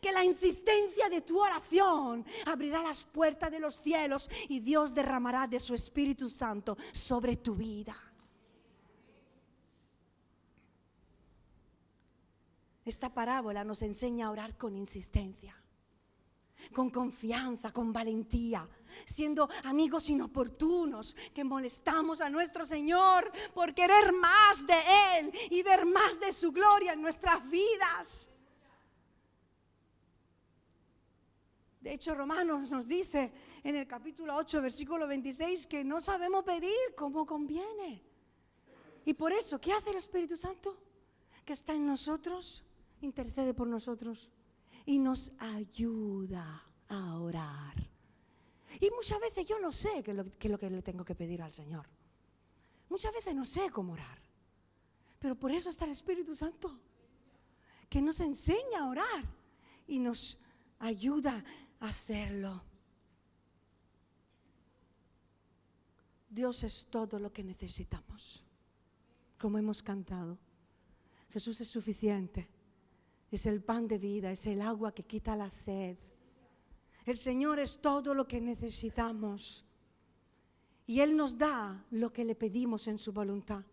que 0.00 0.12
la 0.12 0.24
insistencia 0.24 1.08
de 1.08 1.20
tu 1.20 1.40
oración 1.40 2.24
abrirá 2.46 2.82
las 2.82 3.04
puertas 3.04 3.50
de 3.50 3.60
los 3.60 3.76
cielos 3.76 4.30
y 4.48 4.60
Dios 4.60 4.94
derramará 4.94 5.46
de 5.46 5.60
su 5.60 5.74
Espíritu 5.74 6.28
Santo 6.28 6.76
sobre 6.92 7.36
tu 7.36 7.54
vida. 7.54 8.11
Esta 12.84 13.12
parábola 13.12 13.62
nos 13.62 13.82
enseña 13.82 14.26
a 14.26 14.30
orar 14.30 14.56
con 14.56 14.76
insistencia, 14.76 15.56
con 16.74 16.90
confianza, 16.90 17.72
con 17.72 17.92
valentía, 17.92 18.68
siendo 19.06 19.48
amigos 19.64 20.08
inoportunos 20.08 21.14
que 21.32 21.44
molestamos 21.44 22.20
a 22.20 22.28
nuestro 22.28 22.64
Señor 22.64 23.30
por 23.54 23.72
querer 23.72 24.12
más 24.12 24.66
de 24.66 25.18
Él 25.18 25.32
y 25.50 25.62
ver 25.62 25.86
más 25.86 26.18
de 26.18 26.32
su 26.32 26.50
gloria 26.50 26.94
en 26.94 27.02
nuestras 27.02 27.48
vidas. 27.48 28.28
De 31.80 31.94
hecho, 31.94 32.14
Romanos 32.14 32.70
nos 32.70 32.86
dice 32.86 33.32
en 33.62 33.74
el 33.74 33.86
capítulo 33.86 34.36
8, 34.36 34.62
versículo 34.62 35.06
26, 35.06 35.66
que 35.66 35.84
no 35.84 36.00
sabemos 36.00 36.44
pedir 36.44 36.94
como 36.96 37.26
conviene. 37.26 38.02
Y 39.04 39.14
por 39.14 39.32
eso, 39.32 39.60
¿qué 39.60 39.72
hace 39.72 39.90
el 39.90 39.96
Espíritu 39.96 40.36
Santo? 40.36 40.80
Que 41.44 41.52
está 41.52 41.74
en 41.74 41.84
nosotros 41.84 42.62
intercede 43.02 43.54
por 43.54 43.66
nosotros 43.66 44.30
y 44.86 44.98
nos 44.98 45.32
ayuda 45.38 46.64
a 46.88 47.18
orar. 47.18 47.90
Y 48.80 48.90
muchas 48.90 49.20
veces 49.20 49.46
yo 49.46 49.58
no 49.58 49.70
sé 49.70 50.02
qué 50.02 50.12
es, 50.12 50.16
lo, 50.16 50.58
que 50.58 50.70
le 50.70 50.82
tengo 50.82 51.04
que 51.04 51.14
pedir 51.14 51.42
al 51.42 51.52
Señor. 51.52 51.86
Muchas 52.88 53.12
veces 53.12 53.34
no 53.34 53.44
sé 53.44 53.70
cómo 53.70 53.92
orar. 53.92 54.18
Pero 55.18 55.34
por 55.36 55.52
eso 55.52 55.70
está 55.70 55.84
el 55.84 55.92
Espíritu 55.92 56.34
Santo, 56.34 56.80
que 57.88 58.02
nos 58.02 58.20
enseña 58.20 58.80
a 58.80 58.88
orar 58.88 59.24
y 59.86 59.98
nos 59.98 60.38
ayuda 60.78 61.44
a 61.80 61.88
hacerlo. 61.88 62.62
Dios 66.28 66.64
es 66.64 66.86
todo 66.86 67.18
lo 67.18 67.32
que 67.32 67.44
necesitamos, 67.44 68.44
como 69.38 69.58
hemos 69.58 69.82
cantado. 69.82 70.38
Jesús 71.30 71.60
es 71.60 71.68
suficiente 71.68 72.48
es 73.36 73.46
el 73.46 73.62
pan 73.62 73.88
de 73.88 73.98
vida, 73.98 74.30
es 74.30 74.46
el 74.46 74.60
agua 74.60 74.92
que 74.92 75.04
quita 75.04 75.34
la 75.34 75.50
sed. 75.50 75.96
El 77.04 77.16
Señor 77.16 77.58
es 77.58 77.80
todo 77.80 78.14
lo 78.14 78.28
que 78.28 78.40
necesitamos. 78.40 79.64
Y 80.86 81.00
Él 81.00 81.16
nos 81.16 81.38
da 81.38 81.84
lo 81.90 82.12
que 82.12 82.24
le 82.24 82.34
pedimos 82.34 82.86
en 82.88 82.98
su 82.98 83.12
voluntad. 83.12 83.64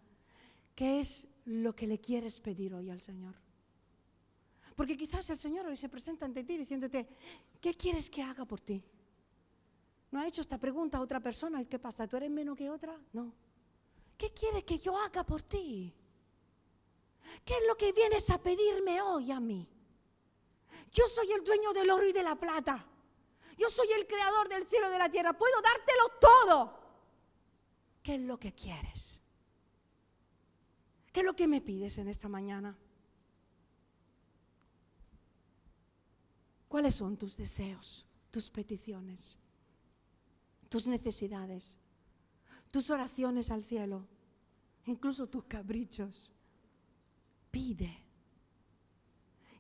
¿Qué 0.76 1.02
es 1.02 1.28
lo 1.46 1.76
que 1.76 1.88
le 1.88 2.00
quieres 2.00 2.40
pedir 2.40 2.74
hoy 2.74 2.90
al 2.90 3.02
Señor? 3.02 3.36
Porque 4.76 4.96
quizás 4.96 5.30
el 5.30 5.38
Señor 5.38 5.66
hoy 5.66 5.76
se 5.76 5.90
presenta 5.90 6.26
ante 6.26 6.46
ti 6.46 6.58
diciéndote, 6.58 7.08
¿qué 7.60 7.74
quieres 7.74 8.10
que 8.10 8.24
haga 8.24 8.46
por 8.46 8.62
ti? 8.62 8.82
¿No 10.12 10.22
ha 10.22 10.28
hecho 10.28 10.40
esta 10.40 10.58
pregunta 10.58 10.98
a 10.98 11.02
otra 11.02 11.20
persona? 11.20 11.66
¿Qué 11.66 11.78
pasa? 11.78 12.08
¿Tú 12.08 12.16
eres 12.16 12.32
menos 12.32 12.58
que 12.58 12.70
otra? 12.70 12.98
No. 13.12 13.34
¿Qué 14.18 14.32
quiere 14.32 14.64
que 14.64 14.78
yo 14.78 14.98
haga 14.98 15.26
por 15.26 15.44
ti? 15.44 15.94
¿Qué 17.46 17.54
es 17.54 17.68
lo 17.68 17.76
que 17.78 17.92
vienes 17.92 18.30
a 18.30 18.42
pedirme 18.42 19.02
hoy 19.02 19.32
a 19.32 19.40
mí? 19.40 19.68
Yo 20.92 21.08
soy 21.08 21.32
el 21.32 21.44
dueño 21.44 21.74
del 21.74 21.90
oro 21.90 22.08
y 22.08 22.14
de 22.14 22.24
la 22.24 22.36
plata. 22.36 22.86
Yo 23.58 23.70
soy 23.70 23.92
el 23.92 24.08
creador 24.08 24.48
del 24.48 24.66
cielo 24.66 24.88
y 24.88 24.92
de 24.92 24.98
la 24.98 25.10
tierra. 25.10 25.38
Puedo 25.38 25.62
dártelo 25.62 26.10
todo. 26.20 26.80
¿Qué 28.02 28.16
es 28.16 28.22
lo 28.22 28.40
que 28.40 28.54
quieres? 28.54 29.20
¿Qué 31.12 31.20
es 31.22 31.26
lo 31.26 31.36
que 31.36 31.48
me 31.48 31.62
pides 31.62 31.98
en 31.98 32.08
esta 32.08 32.30
mañana? 32.30 32.78
¿Cuáles 36.68 36.96
son 36.96 37.18
tus 37.18 37.36
deseos, 37.36 38.06
tus 38.30 38.50
peticiones, 38.50 39.38
tus 40.70 40.88
necesidades, 40.88 41.80
tus 42.72 42.92
oraciones 42.92 43.50
al 43.50 43.64
cielo, 43.64 44.08
incluso 44.86 45.28
tus 45.28 45.46
caprichos? 45.46 46.32
Pide. 47.52 48.06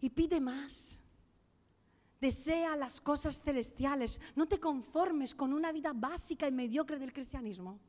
Y 0.01 0.09
pide 0.09 0.39
más. 0.39 0.97
Desea 2.19 2.75
las 2.75 2.99
cosas 2.99 3.41
celestiales. 3.41 4.19
No 4.35 4.47
te 4.47 4.59
conformes 4.59 5.33
con 5.33 5.53
una 5.53 5.71
vida 5.71 5.93
básica 5.93 6.47
y 6.47 6.51
mediocre 6.51 6.99
del 6.99 7.13
cristianismo. 7.13 7.79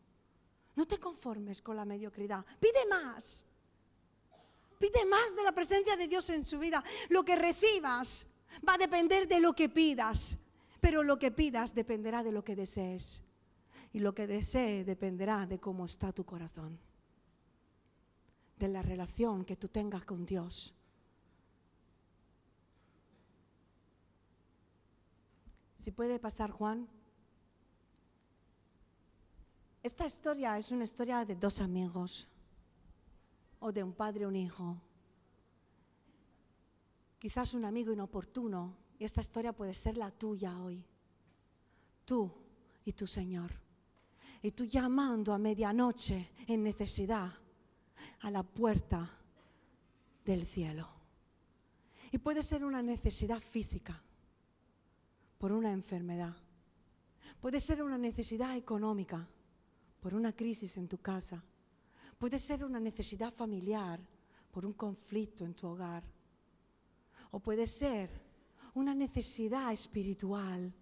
No 0.77 0.87
te 0.87 0.99
conformes 0.99 1.61
con 1.61 1.77
la 1.77 1.85
mediocridad. 1.85 2.45
Pide 2.59 2.87
más. 2.89 3.45
Pide 4.79 5.05
más 5.05 5.37
de 5.37 5.43
la 5.43 5.53
presencia 5.53 5.97
de 5.97 6.09
Dios 6.09 6.31
en 6.31 6.45
su 6.45 6.59
vida. 6.59 6.83
Lo 7.09 7.25
que 7.25 7.37
recibas 7.37 8.27
va 8.67 8.75
a 8.75 8.79
depender 8.79 9.29
de 9.29 9.41
lo 9.41 9.53
que 9.53 9.69
pidas. 9.69 10.39
Pero 10.81 11.03
lo 11.03 11.19
que 11.19 11.31
pidas 11.31 11.75
dependerá 11.75 12.23
de 12.23 12.33
lo 12.33 12.45
que 12.45 12.57
desees. 12.57 13.23
Y 13.93 13.99
lo 13.99 14.15
que 14.15 14.27
desees 14.27 14.87
dependerá 14.87 15.47
de 15.47 15.59
cómo 15.59 15.85
está 15.85 16.13
tu 16.13 16.25
corazón. 16.25 16.79
De 18.61 18.69
la 18.69 18.83
relación 18.83 19.47
que 19.47 19.57
tú 19.57 19.69
tengas 19.69 20.05
con 20.05 20.27
Dios. 20.27 20.75
Si 25.77 25.91
puede 25.93 26.19
pasar 26.19 26.51
Juan. 26.51 26.87
Esta 29.83 30.05
historia 30.05 30.59
es 30.59 30.73
una 30.73 30.85
historia 30.85 31.25
de 31.25 31.37
dos 31.37 31.63
amigos 31.63 32.29
o 33.61 33.73
de 33.73 33.83
un 33.83 33.95
padre 33.95 34.27
o 34.27 34.29
un 34.29 34.37
hijo. 34.37 34.77
Quizás 37.19 37.55
un 37.55 37.65
amigo 37.65 37.95
inoportuno 37.95 38.77
y 38.99 39.05
esta 39.05 39.23
historia 39.23 39.55
puede 39.55 39.73
ser 39.73 39.97
la 39.97 40.11
tuya 40.11 40.61
hoy. 40.61 40.85
Tú 42.05 42.31
y 42.85 42.93
tu 42.93 43.07
Señor. 43.07 43.53
Y 44.43 44.51
tú 44.51 44.67
llamando 44.67 45.33
a 45.33 45.39
medianoche 45.39 46.33
en 46.47 46.63
necesidad 46.63 47.40
a 48.21 48.31
la 48.31 48.43
puerta 48.43 49.09
del 50.25 50.45
cielo. 50.45 50.89
Y 52.13 52.19
puede 52.19 52.43
ser 52.43 52.65
una 52.65 52.83
necesidad 52.83 53.41
física 53.41 54.03
por 55.39 55.53
una 55.53 55.73
enfermedad. 55.73 56.37
Puede 57.41 57.61
ser 57.61 57.83
una 57.83 57.97
necesidad 57.97 58.57
económica 58.57 59.27
por 60.01 60.15
una 60.15 60.33
crisis 60.33 60.77
en 60.77 60.89
tu 60.89 60.99
casa. 60.99 61.43
Puede 62.19 62.39
ser 62.39 62.65
una 62.65 62.81
necesidad 62.81 63.33
familiar 63.33 64.01
por 64.51 64.67
un 64.67 64.73
conflicto 64.73 65.45
en 65.45 65.55
tu 65.55 65.69
hogar. 65.69 66.03
O 67.31 67.41
puede 67.41 67.67
ser 67.67 68.11
una 68.75 68.95
necesidad 68.95 69.73
espiritual, 69.73 70.73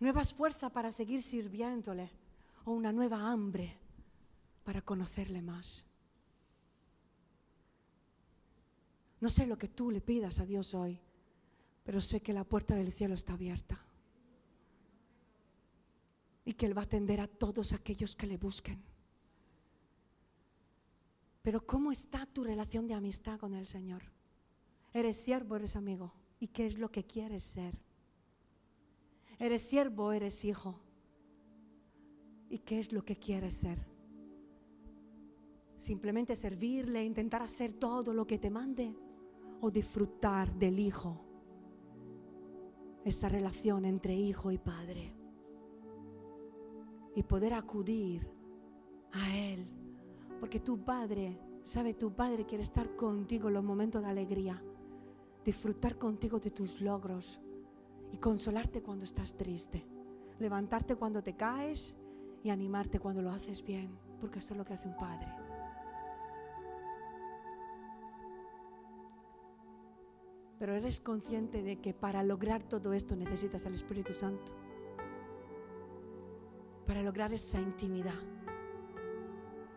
nuevas 0.00 0.32
fuerzas 0.34 0.70
para 0.70 0.92
seguir 0.92 1.22
sirviéndole 1.22 2.10
o 2.64 2.72
una 2.72 2.92
nueva 2.92 3.30
hambre 3.30 3.72
para 4.64 4.82
conocerle 4.82 5.42
más. 5.42 5.84
No 9.26 9.30
sé 9.30 9.44
lo 9.44 9.58
que 9.58 9.66
tú 9.66 9.90
le 9.90 10.00
pidas 10.00 10.38
a 10.38 10.46
Dios 10.46 10.72
hoy, 10.72 11.00
pero 11.82 12.00
sé 12.00 12.22
que 12.22 12.32
la 12.32 12.44
puerta 12.44 12.76
del 12.76 12.92
cielo 12.92 13.16
está 13.16 13.32
abierta 13.32 13.76
y 16.44 16.54
que 16.54 16.66
Él 16.66 16.78
va 16.78 16.82
a 16.82 16.84
atender 16.84 17.20
a 17.20 17.26
todos 17.26 17.72
aquellos 17.72 18.14
que 18.14 18.28
le 18.28 18.36
busquen. 18.36 18.80
Pero 21.42 21.66
¿cómo 21.66 21.90
está 21.90 22.24
tu 22.26 22.44
relación 22.44 22.86
de 22.86 22.94
amistad 22.94 23.36
con 23.40 23.52
el 23.54 23.66
Señor? 23.66 24.04
¿Eres 24.94 25.16
siervo, 25.16 25.56
eres 25.56 25.74
amigo? 25.74 26.14
¿Y 26.38 26.46
qué 26.46 26.64
es 26.66 26.78
lo 26.78 26.92
que 26.92 27.02
quieres 27.02 27.42
ser? 27.42 27.76
¿Eres 29.40 29.62
siervo, 29.62 30.12
eres 30.12 30.44
hijo? 30.44 30.78
¿Y 32.48 32.60
qué 32.60 32.78
es 32.78 32.92
lo 32.92 33.04
que 33.04 33.16
quieres 33.16 33.56
ser? 33.56 33.88
¿Simplemente 35.76 36.36
servirle, 36.36 37.04
intentar 37.04 37.42
hacer 37.42 37.72
todo 37.72 38.14
lo 38.14 38.24
que 38.24 38.38
te 38.38 38.50
mande? 38.50 38.94
¿O 39.60 39.70
disfrutar 39.70 40.52
del 40.54 40.78
hijo? 40.78 41.20
Esa 43.04 43.28
relación 43.28 43.84
entre 43.84 44.14
hijo 44.14 44.50
y 44.50 44.58
padre 44.58 45.16
y 47.16 47.22
poder 47.22 47.54
acudir 47.54 48.30
a 49.12 49.36
Él. 49.36 49.66
Porque 50.38 50.60
tu 50.60 50.84
Padre, 50.84 51.40
sabe, 51.62 51.94
tu 51.94 52.14
Padre 52.14 52.44
quiere 52.44 52.62
estar 52.62 52.94
contigo 52.94 53.48
en 53.48 53.54
los 53.54 53.64
momentos 53.64 54.02
de 54.02 54.08
alegría, 54.08 54.62
disfrutar 55.42 55.96
contigo 55.96 56.38
de 56.38 56.50
tus 56.50 56.82
logros 56.82 57.40
y 58.12 58.18
consolarte 58.18 58.82
cuando 58.82 59.06
estás 59.06 59.34
triste, 59.34 59.86
levantarte 60.38 60.94
cuando 60.94 61.22
te 61.22 61.34
caes 61.34 61.96
y 62.44 62.50
animarte 62.50 63.00
cuando 63.00 63.22
lo 63.22 63.30
haces 63.30 63.64
bien, 63.64 63.98
porque 64.20 64.40
eso 64.40 64.52
es 64.52 64.58
lo 64.58 64.64
que 64.66 64.74
hace 64.74 64.88
un 64.88 64.96
Padre. 64.96 65.45
Pero 70.58 70.74
eres 70.74 71.00
consciente 71.00 71.62
de 71.62 71.80
que 71.80 71.92
para 71.92 72.22
lograr 72.22 72.62
todo 72.62 72.92
esto 72.92 73.14
necesitas 73.14 73.66
al 73.66 73.74
Espíritu 73.74 74.14
Santo 74.14 74.52
para 76.86 77.02
lograr 77.02 77.32
esa 77.32 77.60
intimidad. 77.60 78.14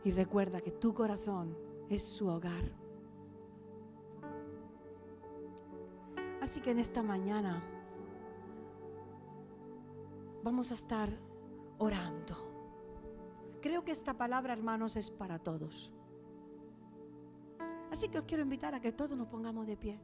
Y 0.03 0.11
recuerda 0.11 0.61
que 0.61 0.71
tu 0.71 0.93
corazón 0.93 1.57
es 1.89 2.03
su 2.03 2.27
hogar. 2.27 2.71
Así 6.41 6.61
que 6.61 6.71
en 6.71 6.79
esta 6.79 7.03
mañana 7.03 7.61
vamos 10.43 10.71
a 10.71 10.75
estar 10.75 11.09
orando. 11.79 12.35
Creo 13.61 13.83
que 13.83 13.91
esta 13.91 14.13
palabra, 14.13 14.53
hermanos, 14.53 14.95
es 14.95 15.11
para 15.11 15.39
todos. 15.39 15.91
Así 17.91 18.07
que 18.07 18.19
os 18.19 18.25
quiero 18.25 18.43
invitar 18.43 18.73
a 18.73 18.79
que 18.79 18.93
todos 18.93 19.17
nos 19.17 19.27
pongamos 19.27 19.67
de 19.67 19.75
pie. 19.75 19.99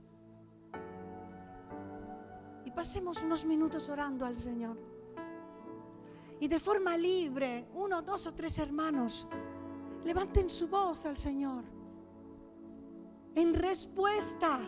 Pasemos 2.75 3.23
unos 3.23 3.45
minutos 3.45 3.87
orando 3.89 4.25
al 4.25 4.37
Señor 4.37 4.77
y 6.39 6.47
de 6.47 6.59
forma 6.59 6.97
libre, 6.97 7.69
uno, 7.73 8.01
dos 8.01 8.27
o 8.27 8.33
tres 8.33 8.59
hermanos, 8.59 9.27
levanten 10.03 10.49
su 10.49 10.67
voz 10.67 11.05
al 11.05 11.17
Señor 11.17 11.63
en 13.33 13.53
respuesta 13.53 14.59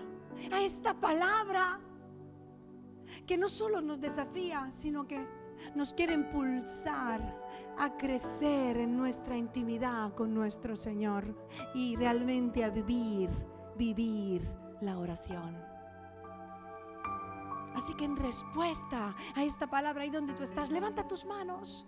a 0.51 0.61
esta 0.61 0.93
palabra 0.93 1.79
que 3.25 3.37
no 3.37 3.49
solo 3.49 3.81
nos 3.81 3.99
desafía, 3.99 4.69
sino 4.71 5.07
que 5.07 5.25
nos 5.75 5.93
quiere 5.93 6.13
impulsar 6.13 7.21
a 7.77 7.97
crecer 7.97 8.77
en 8.77 8.95
nuestra 8.95 9.37
intimidad 9.37 10.13
con 10.13 10.33
nuestro 10.33 10.75
Señor 10.75 11.35
y 11.73 11.95
realmente 11.95 12.63
a 12.63 12.69
vivir, 12.69 13.29
vivir 13.77 14.47
la 14.81 14.97
oración. 14.97 15.66
Así 17.77 17.93
que 17.93 18.05
en 18.05 18.17
respuesta 18.17 19.15
a 19.35 19.43
esta 19.43 19.67
palabra, 19.67 20.01
ahí 20.01 20.09
donde 20.09 20.33
tú 20.33 20.41
estás, 20.41 20.71
levanta 20.71 21.07
tus 21.07 21.25
manos. 21.25 21.85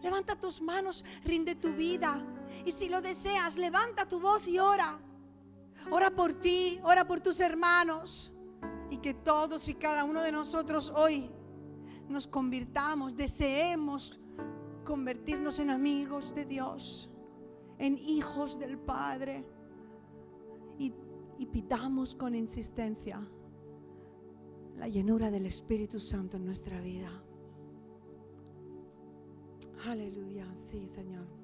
Levanta 0.00 0.36
tus 0.36 0.62
manos, 0.62 1.04
rinde 1.24 1.56
tu 1.56 1.72
vida. 1.72 2.24
Y 2.64 2.70
si 2.70 2.88
lo 2.88 3.02
deseas, 3.02 3.56
levanta 3.56 4.08
tu 4.08 4.20
voz 4.20 4.46
y 4.46 4.60
ora. 4.60 4.96
Ora 5.90 6.12
por 6.12 6.34
ti, 6.34 6.78
ora 6.84 7.04
por 7.04 7.20
tus 7.20 7.40
hermanos. 7.40 8.32
Y 8.90 8.98
que 8.98 9.12
todos 9.12 9.68
y 9.68 9.74
cada 9.74 10.04
uno 10.04 10.22
de 10.22 10.30
nosotros 10.30 10.92
hoy 10.94 11.28
nos 12.08 12.28
convirtamos, 12.28 13.16
deseemos 13.16 14.20
convertirnos 14.84 15.58
en 15.58 15.70
amigos 15.70 16.32
de 16.36 16.44
Dios, 16.44 17.10
en 17.78 17.98
hijos 17.98 18.56
del 18.60 18.78
Padre. 18.78 19.44
Y, 20.78 20.94
y 21.38 21.46
pidamos 21.46 22.14
con 22.14 22.36
insistencia 22.36 23.20
la 24.76 24.88
llenura 24.88 25.30
del 25.30 25.46
Espíritu 25.46 26.00
Santo 26.00 26.36
en 26.36 26.44
nuestra 26.44 26.80
vida. 26.80 27.10
Aleluya, 29.86 30.54
sí, 30.54 30.86
Señor. 30.86 31.43